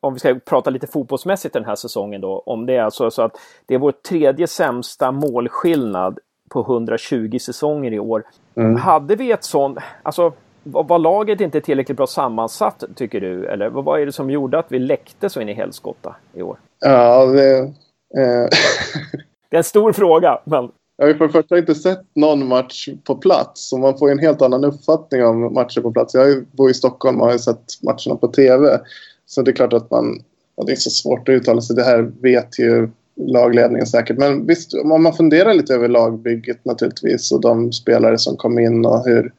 [0.02, 3.22] om vi ska prata lite fotbollsmässigt den här säsongen då, om det är alltså så
[3.22, 3.36] att
[3.66, 6.18] det är vår tredje sämsta målskillnad
[6.50, 8.24] på 120 säsonger i år.
[8.56, 8.76] Mm.
[8.76, 13.46] Hade vi ett sånt, alltså var laget inte tillräckligt bra sammansatt tycker du?
[13.46, 16.56] Eller vad är det som gjorde att vi läckte så in i helskotta i år?
[16.80, 17.58] Ja, det...
[17.58, 17.68] Eh...
[19.50, 20.70] det är en stor fråga, men...
[20.96, 23.68] Jag har för det första inte sett någon match på plats.
[23.68, 26.14] Så man får en helt annan uppfattning om matcher på plats.
[26.14, 28.80] Jag bor i Stockholm och har sett matcherna på TV.
[29.26, 30.22] Så det är klart att man...
[30.54, 31.76] och det är så svårt att uttala sig.
[31.76, 34.18] Det här vet ju lagledningen säkert.
[34.18, 38.86] Men visst, om man funderar lite över lagbygget naturligtvis och de spelare som kom in
[38.86, 39.32] och hur,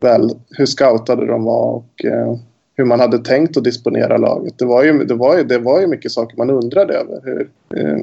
[0.00, 2.36] väl, hur scoutade de var och eh,
[2.76, 4.58] hur man hade tänkt att disponera laget.
[4.58, 7.20] Det var ju, det var ju, det var ju mycket saker man undrade över.
[7.24, 7.98] Hur, eh,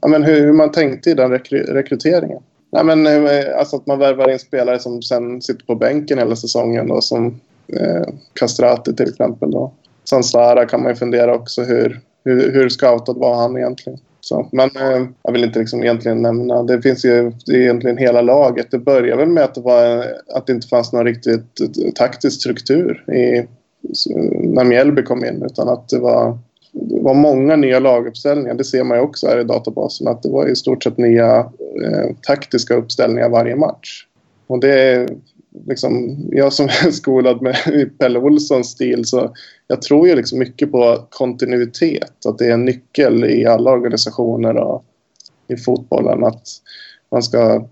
[0.00, 2.42] ja, men hur, hur, man tänkte i den rekry, rekryteringen.
[2.70, 6.36] Nej, men, eh, alltså att man värvar in spelare som sen sitter på bänken hela
[6.36, 6.88] säsongen.
[6.88, 9.50] Då, som eh, Castrati till exempel.
[9.50, 9.72] Då.
[10.08, 13.98] Sansara kan man ju fundera också hur, hur, hur scoutad var han egentligen.
[14.20, 16.62] Så, men eh, jag vill inte liksom egentligen nämna.
[16.62, 18.70] Det finns ju det är egentligen hela laget.
[18.70, 21.60] Det började väl med att det, var, att det inte fanns någon riktigt
[21.94, 23.46] taktisk struktur i,
[24.32, 26.38] när Mjällby kom in utan att det var,
[26.72, 28.54] det var många nya laguppställningar.
[28.54, 31.38] Det ser man ju också här i databasen att det var i stort sett nya
[31.84, 34.06] eh, taktiska uppställningar varje match.
[34.46, 35.08] Och det
[35.66, 37.56] liksom, jag som är skolad med
[37.98, 39.34] Pelle Olssons stil så
[39.66, 42.26] jag tror ju liksom mycket på kontinuitet.
[42.26, 44.84] Att det är en nyckel i alla organisationer och
[45.48, 46.24] i fotbollen.
[46.24, 46.42] Att
[47.10, 47.66] man ska,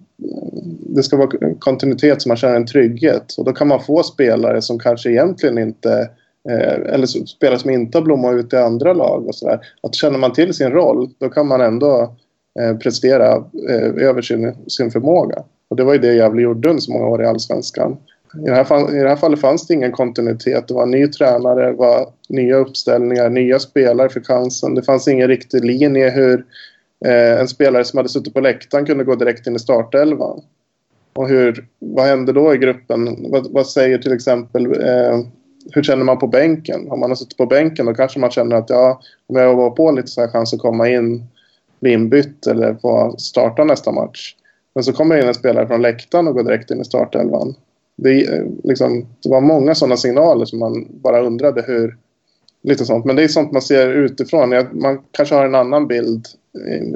[0.80, 3.34] det ska vara kontinuitet så man känner en trygghet.
[3.38, 6.10] Och då kan man få spelare som kanske egentligen inte
[6.50, 9.60] eh, eller spelare som inte har blommat ut i andra lag och sådär.
[9.80, 12.16] Att känner man till sin roll då kan man ändå
[12.60, 13.34] eh, prestera
[13.68, 15.44] eh, över sin, sin förmåga.
[15.74, 17.96] Och det var ju det Gävle gjorde under så många år i Allsvenskan.
[18.34, 20.68] I det, här fall, I det här fallet fanns det ingen kontinuitet.
[20.68, 24.74] Det var en ny tränare, det var nya uppställningar, nya spelare för chansen.
[24.74, 26.44] Det fanns ingen riktig linje hur
[27.04, 30.40] eh, en spelare som hade suttit på läktaren kunde gå direkt in i startelvan.
[31.12, 33.30] Och hur, vad hände då i gruppen?
[33.30, 35.20] Vad, vad säger till exempel eh,
[35.72, 36.90] hur känner man på bänken?
[36.90, 39.70] Om man har suttit på bänken då kanske man känner att ja, om jag jobbar
[39.70, 41.24] på lite så har jag chans att komma in,
[41.80, 44.34] bli inbytt eller få starta nästa match.
[44.74, 47.54] Men så kommer det in en spelare från läktaren och går direkt in i startelvan.
[47.96, 51.96] Det, eh, liksom, det var många sådana signaler som man bara undrade hur...
[52.66, 53.04] Lite sånt.
[53.04, 54.54] Men det är sånt man ser utifrån.
[54.72, 56.26] Man kanske har en annan bild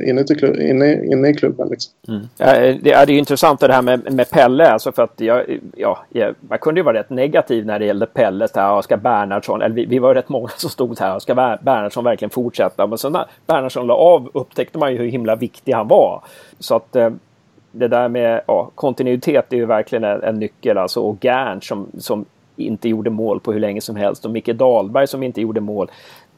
[0.06, 1.68] inne, till, inne, inne i klubben.
[1.68, 1.92] Liksom.
[2.08, 2.20] Mm.
[2.20, 4.70] Eh, det, är, ju intressant det här med, med Pelle.
[4.70, 8.06] Alltså för att jag, ja, jag, man kunde ju vara rätt negativ när det gällde
[8.06, 8.48] Pelle.
[8.54, 11.18] Här, ska Bernhardsson, eller vi, vi var rätt många som stod här.
[11.18, 12.86] Ska Bernhardsson verkligen fortsätta?
[12.86, 16.24] Men sen när Bernhardsson la av upptäckte man ju hur himla viktig han var.
[16.58, 17.10] Så att eh,
[17.72, 20.78] det där med ja, kontinuitet är ju verkligen en, en nyckel.
[20.78, 22.24] Alltså, och Gern som, som
[22.56, 25.90] inte gjorde mål på hur länge som helst och Micke Dahlberg som inte gjorde mål.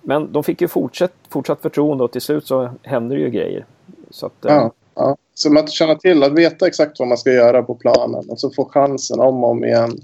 [0.03, 3.65] Men de fick ju fortsatt, fortsatt förtroende och till slut så hände det ju grejer.
[4.11, 5.17] Så att, eh, ja, ja.
[5.35, 8.51] Så man känner till att veta exakt vad man ska göra på planen och så
[8.51, 10.01] få chansen om och om igen.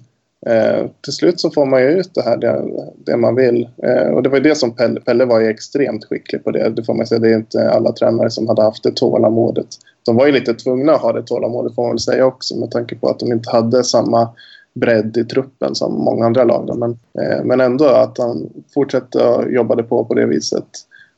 [0.46, 2.64] Eh, till slut så får man ju ut det här, det,
[3.06, 3.68] det man vill.
[3.82, 6.68] Eh, och det var ju det som Pelle, Pelle var ju extremt skicklig på det.
[6.68, 9.66] Det får man säga, det är inte alla tränare som hade haft det tålamodet.
[10.06, 12.70] De var ju lite tvungna att ha det tålamodet får man väl säga också med
[12.70, 14.28] tanke på att de inte hade samma
[14.74, 16.78] bredd i truppen som många andra lag.
[16.78, 20.66] Men, eh, men ändå att han fortsatte och jobbade på på det viset.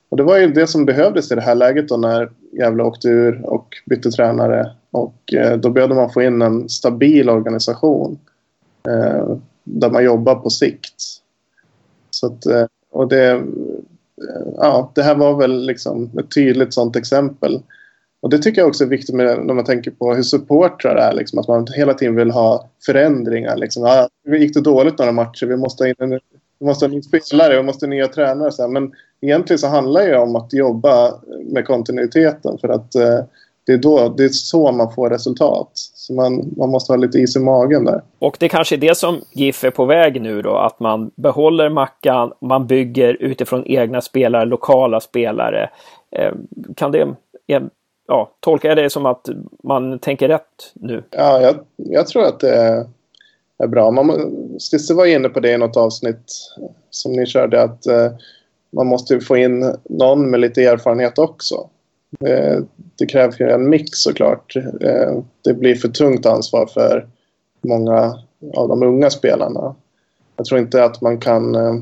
[0.09, 3.09] Och det var ju det som behövdes i det här läget då när Gävle åkte
[3.09, 4.70] ur och bytte tränare.
[4.90, 8.18] Och eh, då behövde man få in en stabil organisation
[8.88, 10.94] Eh, där man jobbar på sikt.
[12.11, 13.42] Så att, eh, och det, eh,
[14.57, 17.62] ja, det här var väl liksom ett tydligt sådant exempel.
[18.20, 21.12] Och det tycker jag också är viktigt med, när man tänker på hur supportrar är.
[21.12, 23.57] Liksom, att man hela tiden vill ha förändringar.
[23.57, 23.83] Liksom.
[23.83, 25.46] Ja, gick det dåligt några matcher?
[25.46, 26.11] Vi måste ha, in en,
[26.59, 28.53] vi måste ha en ny spelare, vi måste ha nya tränare.
[28.53, 28.68] Så här.
[28.68, 32.59] Men egentligen så handlar det om att jobba med kontinuiteten.
[32.59, 33.20] För att eh,
[33.68, 35.70] det, är då, det är så man får resultat.
[35.74, 38.02] Så man, man måste ha lite is i magen där.
[38.18, 41.68] Och det kanske är det som GIF är på väg nu då, att man behåller
[41.68, 45.70] Mackan, man bygger utifrån egna spelare, lokala spelare.
[46.11, 46.33] Eh,
[46.76, 47.09] kan det
[48.07, 49.28] ja, tolkar jag det som att
[49.62, 51.02] man tänker rätt nu?
[51.11, 52.87] Ja, jag, jag tror att det
[53.59, 53.90] är bra.
[53.90, 54.12] Man,
[54.59, 56.33] Stisse var inne på det i något avsnitt
[56.90, 58.11] som ni körde att eh,
[58.70, 61.68] man måste få in någon med lite erfarenhet också.
[62.26, 62.61] Eh,
[62.98, 64.57] det krävs ju en mix såklart.
[64.57, 67.07] Eh, det blir för tungt ansvar för
[67.61, 68.18] många
[68.54, 69.74] av de unga spelarna.
[70.37, 71.74] Jag tror inte att man kan eh,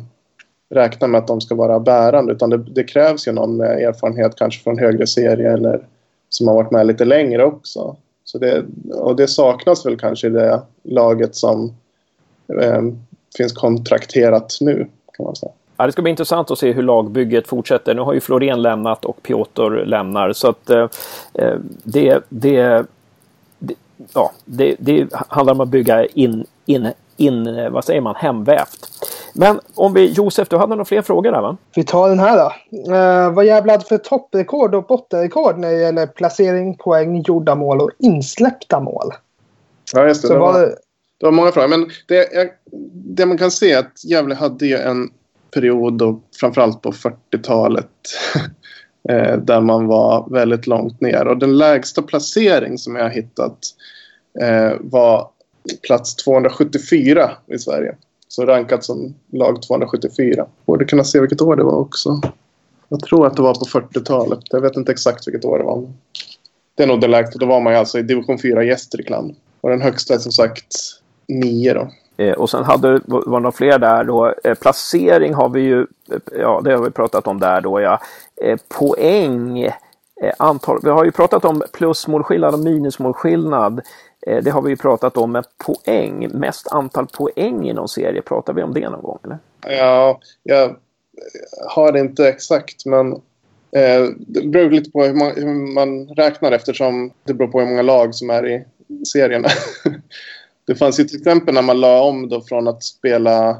[0.71, 4.37] räkna med att de ska vara bärande utan det, det krävs ju någon med erfarenhet
[4.37, 5.87] kanske från högre serie eller
[6.29, 7.97] som har varit med lite längre också.
[8.25, 11.75] Så det, och det saknas väl kanske i det laget som
[12.61, 12.83] eh,
[13.37, 15.53] finns kontrakterat nu kan man säga.
[15.77, 17.95] Ja, det ska bli intressant att se hur lagbygget fortsätter.
[17.95, 20.33] Nu har ju Florén lämnat och Piotr lämnar.
[20.33, 20.89] Så att eh,
[21.35, 22.87] eh det, det,
[23.59, 23.75] det,
[24.13, 28.89] ja, det, det handlar om att bygga in, in, in, vad säger man, hemvävt.
[29.35, 31.57] Men om vi, Josef, du hade några fler frågor där va?
[31.75, 32.53] Vi tar den här då.
[32.95, 37.81] Uh, vad Gävle hade för topprekord och bottenrekord när det gäller placering, poäng, gjorda mål
[37.81, 39.13] och insläppta mål.
[39.95, 40.29] Ja, just det.
[40.29, 40.61] det var, var,
[41.19, 41.69] det var många frågor.
[41.69, 42.49] Men det, jag,
[42.93, 45.11] det man kan se är att Gävle hade ju en
[45.51, 47.91] period och framförallt på 40-talet
[49.09, 51.27] eh, där man var väldigt långt ner.
[51.27, 53.59] Och den lägsta placering som jag har hittat
[54.41, 55.29] eh, var
[55.87, 57.97] plats 274 i Sverige.
[58.29, 60.47] Så rankat som lag 274.
[60.67, 62.21] Borde kunna se vilket år det var också.
[62.89, 64.41] Jag tror att det var på 40-talet.
[64.51, 65.93] Jag vet inte exakt vilket år det var.
[66.75, 67.39] Det är nog det lägsta.
[67.39, 69.37] Då var man ju alltså i division 4 i Gästrikland.
[69.61, 70.75] Och den högsta är som sagt
[71.29, 71.91] 9 då.
[72.17, 74.35] Eh, och sen hade, var det några fler där då.
[74.45, 78.01] Eh, placering har vi ju, eh, ja det har vi pratat om där då ja.
[78.43, 79.61] Eh, poäng
[80.23, 80.81] eh, antal.
[80.83, 83.81] Vi har ju pratat om plusmålskillnad och minusmålskillnad.
[84.27, 86.29] Eh, det har vi ju pratat om med poäng.
[86.33, 88.23] Mest antal poäng i någon serie.
[88.23, 89.19] Pratar vi om det någon gång?
[89.25, 89.39] Eller?
[89.61, 90.77] Ja, jag
[91.69, 93.13] har det inte exakt men
[93.73, 97.67] eh, det beror lite på hur man, hur man, räknar eftersom det beror på hur
[97.67, 98.65] många lag som är i
[99.07, 99.49] serierna.
[100.67, 103.51] det fanns ju till exempel när man la om då från att spela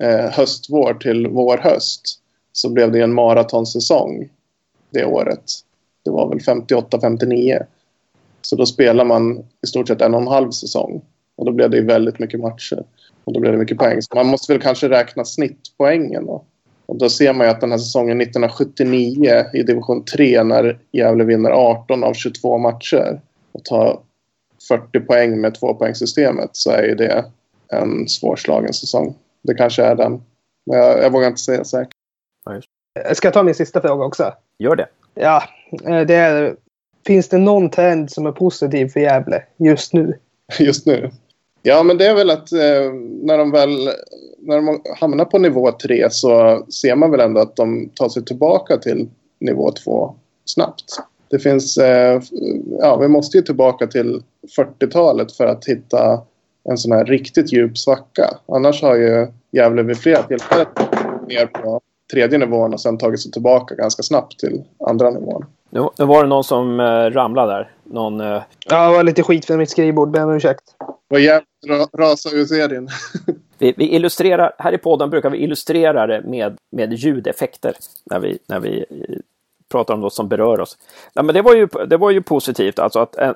[0.00, 2.20] eh, höst-vår till vår-höst
[2.52, 4.28] så blev det en maratonsäsong
[4.90, 5.44] det året.
[6.04, 7.62] Det var väl 58-59.
[8.42, 11.02] Så då spelar man i stort sett en och en halv säsong.
[11.36, 12.84] Och då blev det väldigt mycket matcher.
[13.24, 14.02] Och då blev det mycket poäng.
[14.02, 16.44] Så man måste väl kanske räkna snittpoängen då.
[16.86, 21.24] Och då ser man ju att den här säsongen 1979 i division 3 när Gävle
[21.24, 23.20] vinner 18 av 22 matcher
[23.52, 24.00] och tar
[24.68, 27.24] 40 poäng med tvåpoängssystemet så är ju det
[27.68, 29.14] en svårslagen säsong.
[29.42, 30.22] Det kanske är den.
[30.66, 31.92] Men jag, jag vågar inte säga säkert.
[33.12, 34.32] Ska jag ta min sista fråga också?
[34.58, 34.88] Gör det.
[35.14, 35.42] Ja,
[36.06, 36.56] det är...
[37.06, 40.18] Finns det någon trend som är positiv för Gävle just nu?
[40.58, 41.10] Just nu?
[41.62, 43.90] Ja, men det är väl att eh, när de väl
[44.38, 48.24] när de hamnar på nivå 3 så ser man väl ändå att de tar sig
[48.24, 50.84] tillbaka till nivå 2 snabbt.
[51.28, 52.20] Det finns, eh,
[52.80, 54.22] ja, vi måste ju tillbaka till
[54.56, 56.20] 40-talet för att hitta
[56.70, 58.38] en sån här riktigt djup svacka.
[58.48, 60.66] Annars har ju Gävle vid flera tillfällen
[61.28, 61.80] ner på
[62.12, 65.44] tredje nivån och sen tagit sig tillbaka ganska snabbt till andra nivån.
[65.70, 67.70] Nu, nu var det någon som eh, ramlade där.
[67.84, 68.42] Någon, eh...
[68.66, 70.10] Ja, det var lite skit för mitt skrivbord.
[70.10, 70.64] Ber om ursäkt.
[71.08, 72.88] Vad jävligt ra rasa ur serien.
[73.58, 77.74] vi, vi, illustrerar, här i podden brukar vi illustrera det med, med ljudeffekter
[78.10, 79.16] när vi, när vi eh,
[79.72, 80.78] pratar om något som berör oss.
[81.14, 83.34] Ja, men det, var ju, det var ju positivt, alltså att en,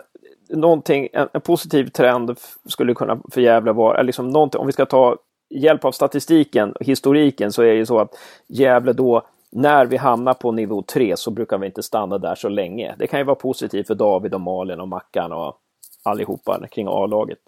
[0.49, 2.39] någonting, en, en positiv trend
[2.69, 5.17] skulle kunna för Gävle vara, liksom någonting, om vi ska ta
[5.55, 8.15] hjälp av statistiken, historiken, så är det ju så att
[8.49, 12.49] Gävle då när vi hamnar på nivå 3 så brukar vi inte stanna där så
[12.49, 12.95] länge.
[12.99, 15.57] Det kan ju vara positivt för David och Malin och Mackan och
[16.03, 17.39] allihopa kring A-laget.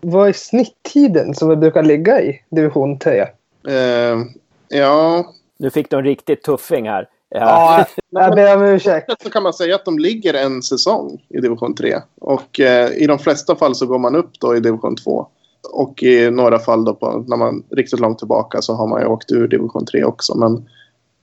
[0.00, 3.20] Vad är snitttiden som vi brukar ligga i division 3?
[3.68, 4.24] Uh,
[4.68, 5.24] ja...
[5.58, 7.08] Nu fick du en riktigt tuffing här.
[7.34, 9.22] Ja, jag ber om ursäkt.
[9.22, 11.96] Så kan man säga att de ligger en säsong i division 3.
[12.20, 15.26] Och eh, i de flesta fall så går man upp då i division 2.
[15.72, 19.06] Och i några fall då på, när man riktigt långt tillbaka så har man ju
[19.06, 20.38] åkt ur division 3 också.
[20.38, 20.68] Men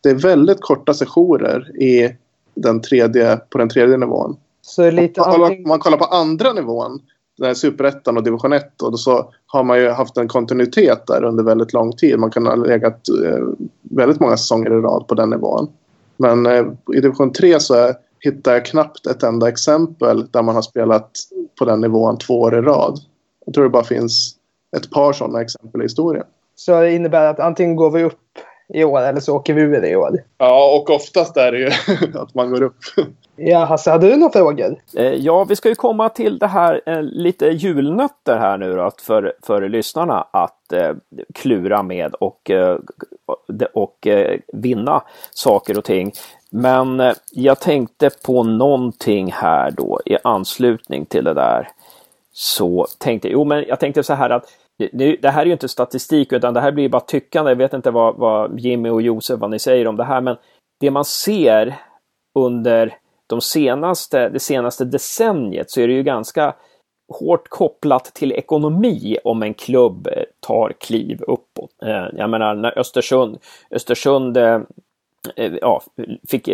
[0.04, 2.16] det är väldigt korta sessioner i
[2.56, 4.38] den tredje, på den tredje nivån.
[4.62, 7.00] Så lite om, man, om man kollar på andra nivån,
[7.38, 11.44] den superettan och division 1, och så har man ju haft en kontinuitet där under
[11.44, 12.20] väldigt lång tid.
[12.20, 13.46] Man kan ha legat eh,
[13.82, 15.68] väldigt många säsonger i rad på den nivån.
[16.20, 20.62] Men eh, i division 3 så hittar jag knappt ett enda exempel där man har
[20.62, 21.12] spelat
[21.60, 23.00] på den nivån två år i rad.
[23.46, 24.36] Jag tror det bara finns
[24.78, 26.26] ett par sådana exempel i historien.
[26.56, 28.20] Så det innebär att antingen går vi upp
[28.74, 30.24] i år eller så åker vi ur i år?
[30.38, 31.72] Ja, och oftast är det ju
[32.20, 32.78] att man går upp.
[33.42, 34.76] Ja, Hasse, hade du några frågor?
[34.96, 38.92] Eh, ja, vi ska ju komma till det här eh, lite julnötter här nu då,
[39.02, 40.96] för, för lyssnarna att eh,
[41.34, 42.78] klura med och, eh,
[43.74, 44.08] och
[44.54, 46.12] vinna saker och ting.
[46.50, 51.68] Men jag tänkte på någonting här då i anslutning till det där.
[52.34, 54.46] Så tänkte jag, jo men jag tänkte så här att
[54.78, 57.52] det, det, här är ju inte statistik utan det här blir bara tyckande.
[57.52, 60.38] Jag vet inte vad, vad Jimmy och Josef vad ni säger om det här men
[60.80, 61.76] det man ser
[62.36, 62.98] under
[63.30, 66.56] de senaste, det senaste decenniet så är det ju ganska
[67.10, 71.72] hårt kopplat till ekonomi om en klubb eh, tar kliv uppåt.
[71.86, 73.38] Eh, jag menar när Östersund,
[73.72, 74.60] Östersund eh,
[75.62, 75.82] ja,
[76.30, 76.50] fick,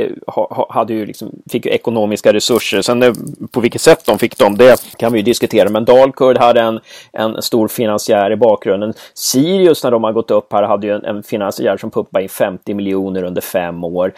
[0.70, 2.82] hade ju liksom, fick ju ekonomiska resurser.
[2.82, 3.16] Sen
[3.52, 5.70] på vilket sätt de fick dem, det kan vi ju diskutera.
[5.70, 6.80] Men Dalkurd hade en,
[7.14, 8.94] en stor finansiär i bakgrunden.
[9.14, 12.30] Sirius när de har gått upp här hade ju en, en finansiär som pumpade in
[12.30, 14.14] 50 miljoner under fem år.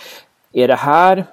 [0.53, 1.25] Är det här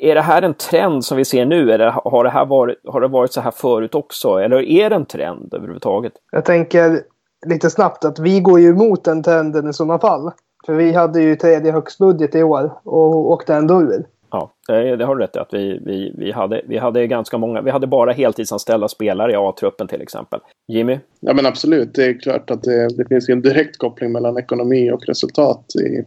[0.00, 3.00] är det här en trend som vi ser nu eller har det, här varit, har
[3.00, 4.28] det varit så här förut också?
[4.28, 6.12] Eller är det en trend överhuvudtaget?
[6.32, 7.00] Jag tänker
[7.46, 10.32] lite snabbt att vi går ju emot den trenden i sådana fall.
[10.66, 14.04] För vi hade ju tredje högst budget i år och åkte ändå ur.
[14.30, 15.38] Ja, det har du rätt i.
[15.38, 17.62] Att vi, vi, vi, hade, vi hade ganska många.
[17.62, 20.40] Vi hade bara heltidsanställda spelare i A-truppen till exempel.
[20.68, 20.98] Jimmy?
[21.20, 21.94] Ja men absolut.
[21.94, 26.04] Det är klart att det, det finns en direkt koppling mellan ekonomi och resultat i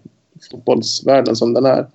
[0.51, 1.85] fotbollsvärlden som den är.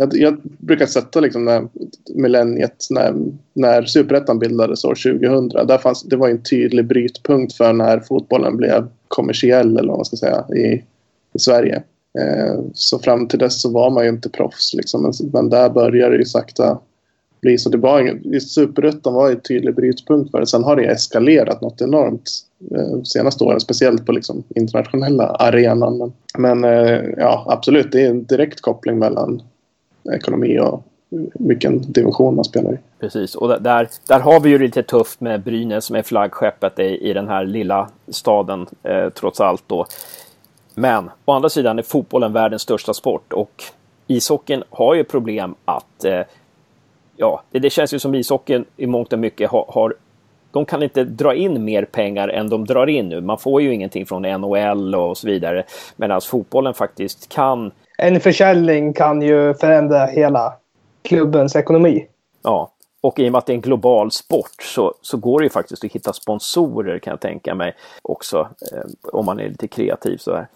[0.00, 1.68] Jag, jag brukar sätta liksom när
[2.14, 3.14] millenniet när,
[3.54, 5.48] när superettan bildades år 2000.
[5.48, 10.04] Där fanns, det var en tydlig brytpunkt för när fotbollen blev kommersiell eller vad man
[10.04, 10.84] ska säga i,
[11.34, 11.82] i Sverige.
[12.18, 15.02] Eh, så fram till dess så var man ju inte proffs liksom.
[15.02, 16.78] Men, men där började det ju sakta
[17.40, 17.70] bli så.
[17.70, 20.46] Det var superettan var en tydlig brytpunkt för det.
[20.46, 22.30] Sen har det eskalerat något enormt
[22.74, 23.60] eh, senaste åren.
[23.60, 25.98] Speciellt på liksom internationella arenan.
[25.98, 29.42] Men, men eh, ja, absolut, det är en direkt koppling mellan
[30.14, 30.82] ekonomi och
[31.34, 32.78] vilken division man spelar i.
[33.00, 37.10] Precis, och där, där har vi ju lite tufft med Brynäs som är flaggskeppet i,
[37.10, 39.86] i den här lilla staden eh, trots allt då.
[40.74, 43.62] Men å andra sidan är fotbollen världens största sport och
[44.06, 46.20] ishockeyn har ju problem att eh,
[47.16, 49.94] ja, det, det, känns ju som ishockeyn i mångt och mycket har, har
[50.50, 53.20] de kan inte dra in mer pengar än de drar in nu.
[53.20, 55.64] Man får ju ingenting från NHL och så vidare.
[55.96, 57.70] Medan fotbollen faktiskt kan.
[58.02, 60.54] En försäljning kan ju förändra hela
[61.02, 62.06] klubbens ekonomi.
[62.42, 65.44] Ja, och i och med att det är en global sport så, så går det
[65.44, 68.48] ju faktiskt att hitta sponsorer kan jag tänka mig också.
[68.72, 70.48] Eh, om man är lite kreativ så här.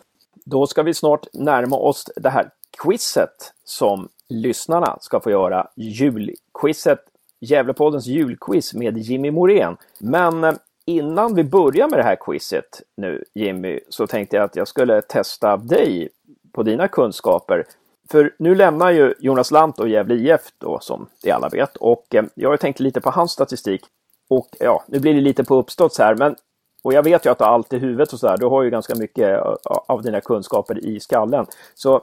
[0.44, 2.50] Då ska vi snart närma oss det här
[2.82, 5.66] quizet som lyssnarna ska få göra.
[5.76, 6.98] Julquizet,
[7.40, 9.76] Gävlepoddens julquiz med Jimmy Morén.
[9.98, 10.52] Men eh,
[10.84, 15.02] innan vi börjar med det här quizet nu Jimmy så tänkte jag att jag skulle
[15.02, 16.08] testa dig
[16.52, 17.66] på dina kunskaper.
[18.10, 22.14] För nu lämnar ju Jonas Lant och Gävle IF då som det alla vet och
[22.14, 23.80] eh, jag har tänkt lite på hans statistik.
[24.28, 26.36] Och ja, nu blir det lite på uppstått här men
[26.82, 28.36] och jag vet ju att du har allt i huvudet och så där.
[28.36, 31.46] Du har ju ganska mycket eh, av dina kunskaper i skallen.
[31.74, 32.02] Så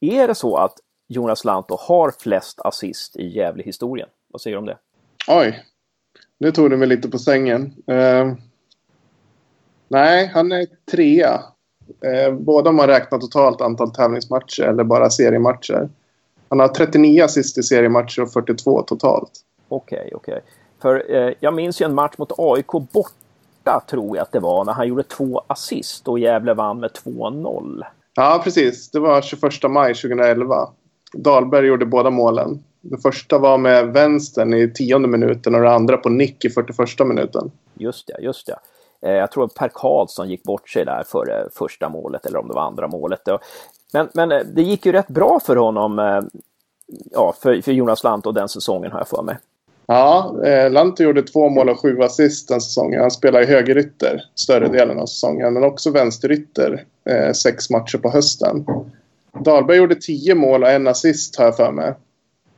[0.00, 0.74] är det så att
[1.08, 4.08] Jonas Lantto har flest assist i Gävle-historien?
[4.28, 4.78] Vad säger du om det?
[5.28, 5.64] Oj,
[6.38, 7.74] nu tog du mig lite på sängen.
[7.90, 8.34] Uh,
[9.88, 11.40] nej, han är trea.
[12.04, 15.88] Uh, båda om man räknar totalt antal tävlingsmatcher eller bara seriematcher.
[16.48, 19.30] Han har 39 assist i seriematcher och 42 totalt.
[19.68, 20.34] Okej, okay, okej.
[20.34, 20.42] Okay.
[20.82, 23.12] För eh, jag minns ju en match mot AIK bort
[23.90, 27.82] tror jag att det var, när han gjorde två assist och Gävle vann med 2-0.
[28.14, 28.90] Ja, precis.
[28.90, 30.68] Det var 21 maj 2011.
[31.12, 32.64] Dahlberg gjorde båda målen.
[32.80, 37.06] Det första var med vänstern i tionde minuten och det andra på nick i 41
[37.06, 37.50] minuten.
[37.74, 38.58] Just det, just det.
[39.02, 42.48] Eh, jag tror att Per Karlsson gick bort sig där för första målet eller om
[42.48, 43.20] det var andra målet.
[43.92, 46.20] Men, men eh, det gick ju rätt bra för honom, eh,
[47.10, 49.36] ja, för, för Jonas Lant och den säsongen har jag för mig.
[49.86, 53.00] Ja, eh, Lante gjorde två mål och sju assist den säsongen.
[53.00, 58.66] Han spelade högerytter större delen av säsongen, men också vänsterytter eh, sex matcher på hösten.
[59.44, 61.94] Dahlberg gjorde tio mål och en assist har jag för mig.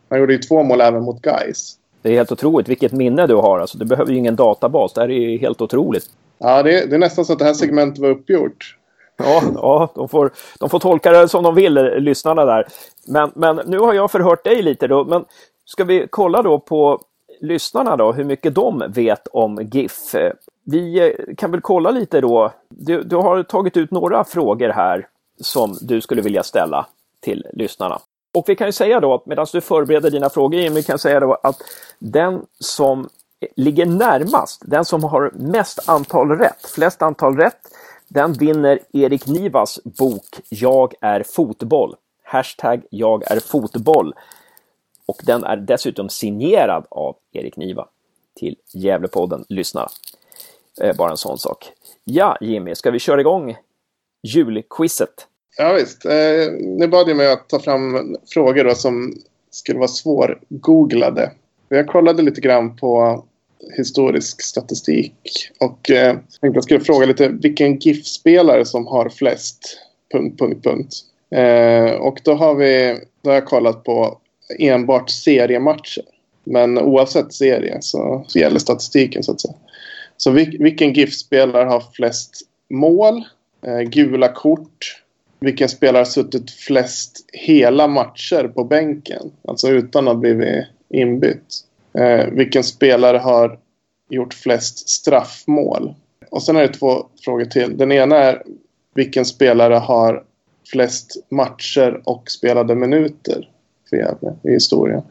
[0.09, 1.77] Han gjorde ju två mål även mot Guys.
[2.03, 3.59] Det är helt otroligt vilket minne du har.
[3.59, 4.93] Alltså, du behöver ju ingen databas.
[4.93, 6.11] Det här är ju helt otroligt.
[6.39, 8.77] Ja, det, det är nästan så att det här segmentet var uppgjort.
[9.17, 12.67] Ja, ja de, får, de får tolka det som de vill, lyssnarna där.
[13.07, 15.05] Men, men nu har jag förhört dig lite då.
[15.05, 15.25] Men
[15.65, 17.01] ska vi kolla då på
[17.41, 20.15] lyssnarna då, hur mycket de vet om GIF.
[20.65, 22.53] Vi eh, kan väl kolla lite då.
[22.69, 25.09] Du, du har tagit ut några frågor här
[25.41, 26.87] som du skulle vilja ställa
[27.21, 27.99] till lyssnarna.
[28.35, 31.21] Och vi kan ju säga då att medan du förbereder dina frågor, Jimmy, kan säga
[31.21, 31.57] då att
[31.99, 33.09] den som
[33.57, 37.61] ligger närmast, den som har mest antal rätt, flest antal rätt,
[38.09, 41.95] den vinner Erik Nivas bok Jag är fotboll.
[42.23, 44.15] Hashtag jag är fotboll.
[45.07, 47.89] Och den är dessutom signerad av Erik Niva
[48.35, 49.89] till Gävlepodden Lyssna.
[50.81, 51.73] Eh, bara en sån sak.
[52.05, 53.57] Ja, Jimmy, ska vi köra igång
[54.23, 55.27] julquizet?
[55.57, 56.05] Ja, visst.
[56.05, 59.15] Eh, nu bad jag mig att ta fram frågor då som
[59.51, 61.33] skulle vara svårgooglade.
[61.69, 63.25] Jag kollade lite grann på
[63.77, 65.15] historisk statistik
[65.61, 69.81] och eh, tänkte jag skulle fråga lite vilken GIF-spelare som har flest...
[70.13, 70.95] Punkt, punkt, punkt.
[71.31, 73.01] Eh, och då har vi...
[73.23, 74.19] Då har jag kollat på
[74.59, 76.05] enbart seriematcher.
[76.45, 79.55] Men oavsett serie så, så gäller statistiken så att säga.
[80.17, 82.41] Så vilken GIF-spelare har flest
[82.71, 83.25] mål,
[83.67, 85.03] eh, gula kort,
[85.41, 90.65] vilken spelare har suttit flest hela matcher på bänken, alltså utan att ha blivit
[90.95, 91.61] inbytt.
[91.99, 93.59] Eh, vilken spelare har
[94.11, 95.95] gjort flest straffmål?
[96.31, 97.77] Och sen är det två frågor till.
[97.77, 98.43] Den ena är
[98.95, 100.25] vilken spelare har
[100.73, 103.49] flest matcher och spelade minuter?
[103.91, 105.03] för Gävle i historien.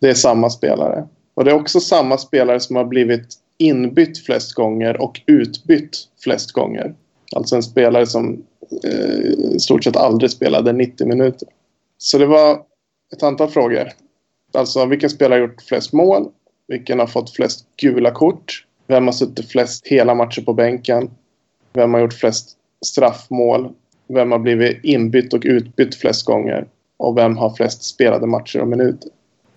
[0.00, 1.08] Det är samma spelare.
[1.34, 6.52] Och det är också samma spelare som har blivit inbytt flest gånger och utbytt flest
[6.52, 6.94] gånger.
[7.36, 8.42] Alltså en spelare som
[8.84, 11.48] eh, i stort sett aldrig spelade 90 minuter.
[11.98, 12.62] Så det var
[13.12, 13.88] ett antal frågor.
[14.54, 16.28] Alltså vilken spelare har gjort flest mål?
[16.68, 18.64] Vilken har fått flest gula kort?
[18.86, 21.10] Vem har suttit flest hela matcher på bänken?
[21.72, 23.72] Vem har gjort flest straffmål?
[24.08, 26.66] Vem har blivit inbytt och utbytt flest gånger?
[27.02, 29.10] och vem har flest spelade matcher och minuter.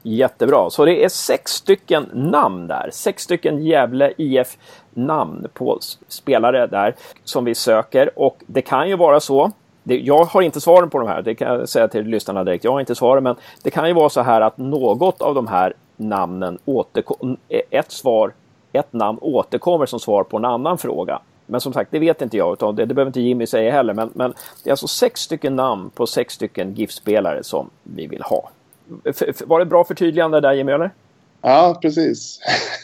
[0.03, 2.89] Jättebra, så det är sex stycken namn där.
[2.93, 4.57] Sex stycken Gävle IF
[4.93, 9.51] namn på spelare där som vi söker och det kan ju vara så
[9.85, 12.63] jag har inte svaren på de här, det kan jag säga till lyssnarna direkt.
[12.63, 15.47] Jag har inte svaren, men det kan ju vara så här att något av de
[15.47, 17.37] här namnen återkommer,
[17.69, 18.33] ett svar,
[18.73, 21.21] ett namn återkommer som svar på en annan fråga.
[21.45, 22.53] Men som sagt, det vet inte jag.
[22.53, 23.93] Utan det, det behöver inte Jimmy säga heller.
[23.93, 24.33] Men, men
[24.63, 28.49] det är alltså sex stycken namn på sex stycken GIF-spelare som vi vill ha.
[29.45, 30.91] Var det bra förtydligande där Jimmy, eller?
[31.41, 32.39] Ja, precis.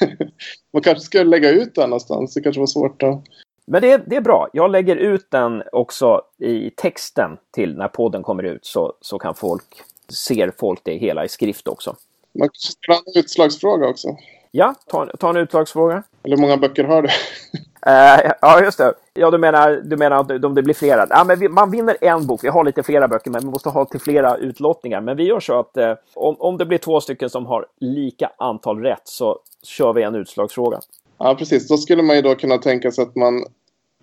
[0.73, 2.33] Man kanske skulle lägga ut det någonstans.
[2.33, 3.23] Det kanske var svårt att...
[3.71, 4.47] Men det, det är bra.
[4.53, 9.35] Jag lägger ut den också i texten till när podden kommer ut så, så kan
[9.35, 9.63] folk
[10.09, 11.95] ser folk det hela i skrift också.
[12.39, 14.07] Man ska ha en utslagsfråga också.
[14.51, 16.03] Ja, ta, ta en utslagsfråga.
[16.23, 17.07] Eller hur många böcker har du?
[17.07, 18.93] Uh, ja, just det.
[19.13, 21.07] Ja, du menar, du menar att om det blir flera?
[21.09, 22.43] Ja, men vi, man vinner en bok.
[22.43, 25.01] Vi har lite flera böcker, men vi måste ha till flera utlottningar.
[25.01, 28.31] Men vi gör så att eh, om, om det blir två stycken som har lika
[28.37, 30.79] antal rätt så kör vi en utslagsfråga.
[31.17, 31.67] Ja, precis.
[31.67, 33.45] Då skulle man ju då kunna tänka sig att man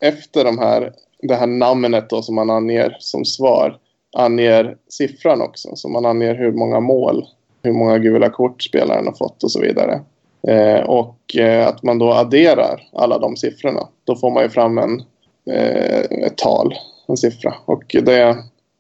[0.01, 0.93] efter de här,
[1.23, 3.79] det här namnet då som man anger som svar
[4.17, 5.77] anger siffran också.
[5.77, 7.25] Så man anger hur många mål,
[7.63, 10.01] hur många gula kort spelaren har fått och så vidare.
[10.49, 13.89] Eh, och eh, att man då adderar alla de siffrorna.
[14.05, 15.03] Då får man ju fram en,
[15.51, 16.75] eh, ett tal,
[17.09, 17.55] en siffra.
[17.65, 18.29] Och det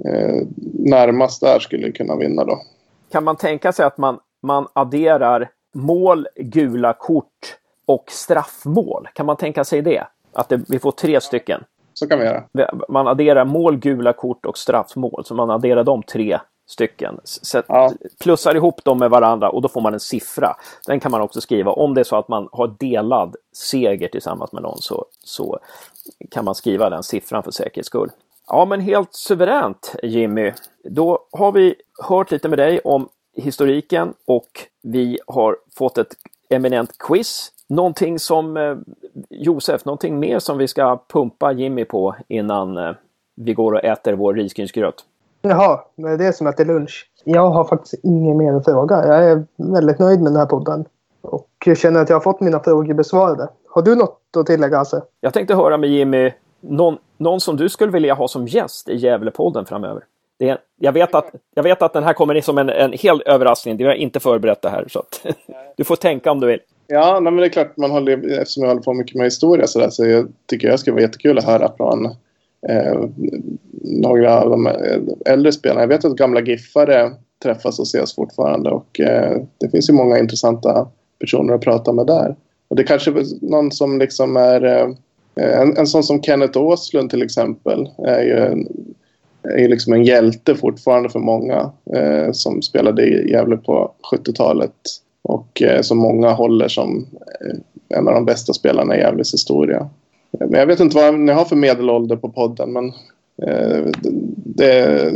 [0.04, 0.42] eh,
[0.74, 2.62] närmast där skulle kunna vinna då.
[3.12, 7.56] Kan man tänka sig att man, man adderar mål, gula kort
[7.86, 9.08] och straffmål?
[9.14, 10.06] Kan man tänka sig det?
[10.32, 11.64] Att det, vi får tre stycken?
[11.94, 12.44] Så kan vi göra.
[12.88, 15.24] Man adderar mål, gula kort och straffmål.
[15.24, 17.20] Så man adderar de tre stycken.
[17.24, 17.92] Sätt, ja.
[18.20, 20.56] Plussar ihop dem med varandra och då får man en siffra.
[20.86, 21.72] Den kan man också skriva.
[21.72, 25.58] Om det är så att man har delad seger tillsammans med någon så, så
[26.30, 28.10] kan man skriva den siffran för säkerhets skull.
[28.46, 30.52] Ja, men helt suveränt Jimmy.
[30.84, 31.74] Då har vi
[32.08, 34.48] hört lite med dig om historiken och
[34.82, 36.14] vi har fått ett
[36.50, 37.52] eminent quiz.
[37.68, 38.76] Någonting som eh,
[39.30, 42.92] Josef, någonting mer som vi ska pumpa Jimmy på innan eh,
[43.36, 45.04] vi går och äter vår risgrynsgröt?
[45.42, 47.10] Jaha, det är det som äter lunch.
[47.24, 49.06] Jag har faktiskt ingen mer fråga.
[49.06, 50.84] Jag är väldigt nöjd med den här podden.
[51.20, 53.48] Och jag känner att jag har fått mina frågor besvarade.
[53.70, 55.02] Har du något att tillägga Hasse?
[55.20, 58.96] Jag tänkte höra med Jimmy, någon, någon som du skulle vilja ha som gäst i
[58.96, 60.04] Gävlepodden framöver?
[60.38, 63.22] Det är, jag, vet att, jag vet att den här kommer som en, en hel
[63.26, 63.76] överraskning.
[63.76, 64.86] Det har inte förberett det här.
[64.88, 65.26] Så att,
[65.76, 66.60] du får tänka om du vill.
[66.90, 69.66] Ja, nej, men det är klart, man håller, eftersom jag håller på mycket med historia
[69.66, 72.06] så, där, så jag tycker jag skulle vara jättekul att höra från
[72.68, 73.04] eh,
[73.82, 75.80] några av de eh, äldre spelarna.
[75.80, 77.10] Jag vet att gamla Giffare
[77.42, 80.88] träffas och ses fortfarande och eh, det finns ju många intressanta
[81.20, 82.36] personer att prata med där.
[82.68, 84.88] Och det kanske är någon som liksom är eh,
[85.60, 88.68] en, en sån som Kenneth Åslund till exempel är ju en,
[89.42, 94.72] är liksom en hjälte fortfarande för många eh, som spelade i Gävle på 70-talet
[95.28, 97.06] och eh, som många håller som
[97.40, 99.88] eh, en av de bästa spelarna i Gävles historia.
[100.30, 102.86] Men jag vet inte vad ni har för medelålder på podden men
[103.42, 103.86] eh,
[104.34, 105.12] det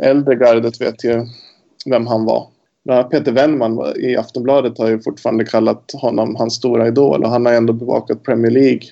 [0.00, 1.26] äldre gardet vet ju
[1.86, 2.46] vem han var.
[3.10, 7.52] Peter Wennman i Aftonbladet har ju fortfarande kallat honom hans stora idol och han har
[7.52, 8.82] ändå bevakat Premier League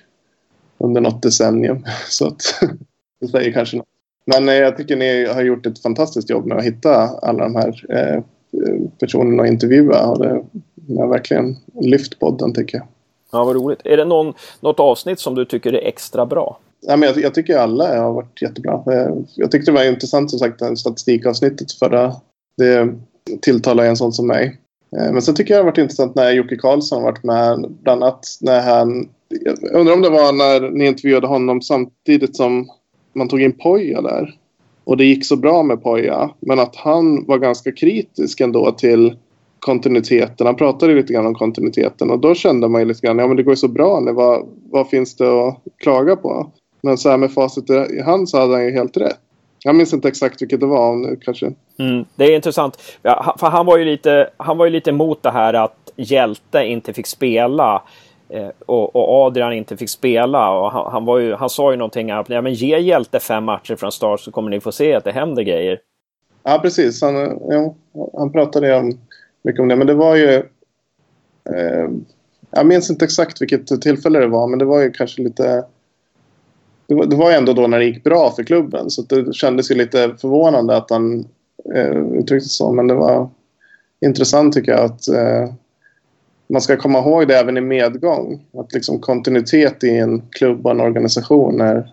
[0.78, 1.84] under något decennium.
[2.08, 2.42] Så att,
[3.20, 3.86] det säger kanske något.
[4.26, 7.54] Men eh, jag tycker ni har gjort ett fantastiskt jobb med att hitta alla de
[7.54, 8.22] här eh,
[9.00, 10.06] personerna att intervjua.
[10.06, 10.42] Och det
[10.98, 12.86] har verkligen lyft podden tycker jag.
[13.32, 13.80] Ja, vad roligt.
[13.84, 16.58] Är det någon, något avsnitt som du tycker är extra bra?
[16.86, 18.82] Ja, men jag, jag tycker alla har varit jättebra.
[19.34, 22.14] Jag tyckte det var intressant som sagt statistikavsnittet förra.
[22.56, 22.94] Det
[23.40, 24.60] tilltalar en sån som mig.
[24.96, 27.66] Eh, men sen tycker jag det har varit intressant när Jocke Karlsson varit med.
[27.82, 29.08] Bland annat när han...
[29.60, 32.68] Jag undrar om det var när ni intervjuade honom samtidigt som
[33.12, 34.34] man tog in Poja där.
[34.86, 36.30] Och det gick så bra med Poja.
[36.40, 39.16] Men att han var ganska kritisk ändå till
[39.58, 40.46] kontinuiteten.
[40.46, 43.36] Han pratade lite grann om kontinuiteten och då kände man ju lite grann, ja men
[43.36, 46.50] det går ju så bra nu, vad, vad finns det att klaga på?
[46.82, 49.18] Men så här med facit i hand så hade han ju helt rätt.
[49.64, 51.52] Jag minns inte exakt vilket det var nu kanske.
[51.78, 52.78] Mm, det är intressant.
[53.02, 56.64] Ja, för han var ju lite, han var ju lite emot det här att Hjälte
[56.64, 57.82] inte fick spela.
[58.28, 60.50] Eh, och, och, Adrian inte fick spela.
[60.50, 62.24] Och han, han, var ju, han sa ju någonting här.
[62.28, 65.12] Ja, men ge Hjälte fem matcher från start så kommer ni få se att det
[65.12, 65.80] händer grejer.
[66.42, 67.02] Ja, precis.
[67.02, 67.14] Han,
[67.48, 67.74] ja,
[68.18, 68.98] han pratade om,
[69.42, 69.76] mycket om det.
[69.76, 70.34] Men det var ju...
[71.50, 71.88] Eh,
[72.50, 74.48] jag minns inte exakt vilket tillfälle det var.
[74.48, 75.64] Men det var ju kanske lite...
[76.86, 78.90] Det var, det var ju ändå då när det gick bra för klubben.
[78.90, 81.26] Så det kändes ju lite förvånande att han
[81.74, 82.72] eh, uttryckte så.
[82.72, 83.28] Men det var
[84.00, 85.54] intressant tycker jag att eh,
[86.46, 88.46] man ska komma ihåg det även i medgång.
[88.58, 91.92] Att liksom kontinuitet i en klubb och en organisation är,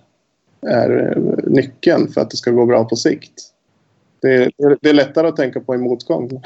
[0.67, 3.33] är nyckeln för att det ska gå bra på sikt.
[4.21, 4.49] Det,
[4.81, 6.29] det är lättare att tänka på i motgång.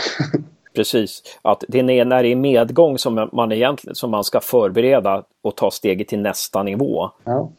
[0.76, 5.24] Precis, att det är när det är medgång som man egentligen som man ska förbereda
[5.44, 7.10] och ta steget till nästa nivå.
[7.24, 7.52] Ja,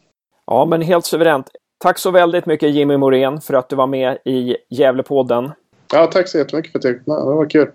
[0.46, 1.46] ja men helt suveränt.
[1.78, 5.50] Tack så väldigt mycket Jimmy Morén för att du var med i Gävlepodden.
[5.92, 7.16] Ja, tack så jättemycket för att jag fick med.
[7.16, 7.70] Det var kul.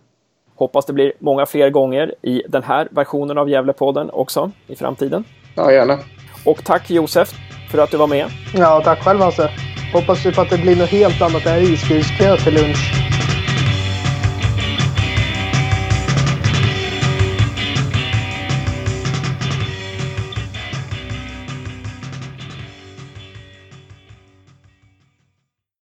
[0.63, 5.23] Hoppas det blir många fler gånger i den här versionen av Gävlepodden också i framtiden.
[5.55, 5.99] Ja, gärna.
[6.45, 7.29] Och tack Josef
[7.71, 8.25] för att du var med.
[8.55, 9.49] Ja, tack själv Hasse.
[9.93, 12.93] Hoppas vi på att det blir något helt annat än risgrynsgröt till lunch.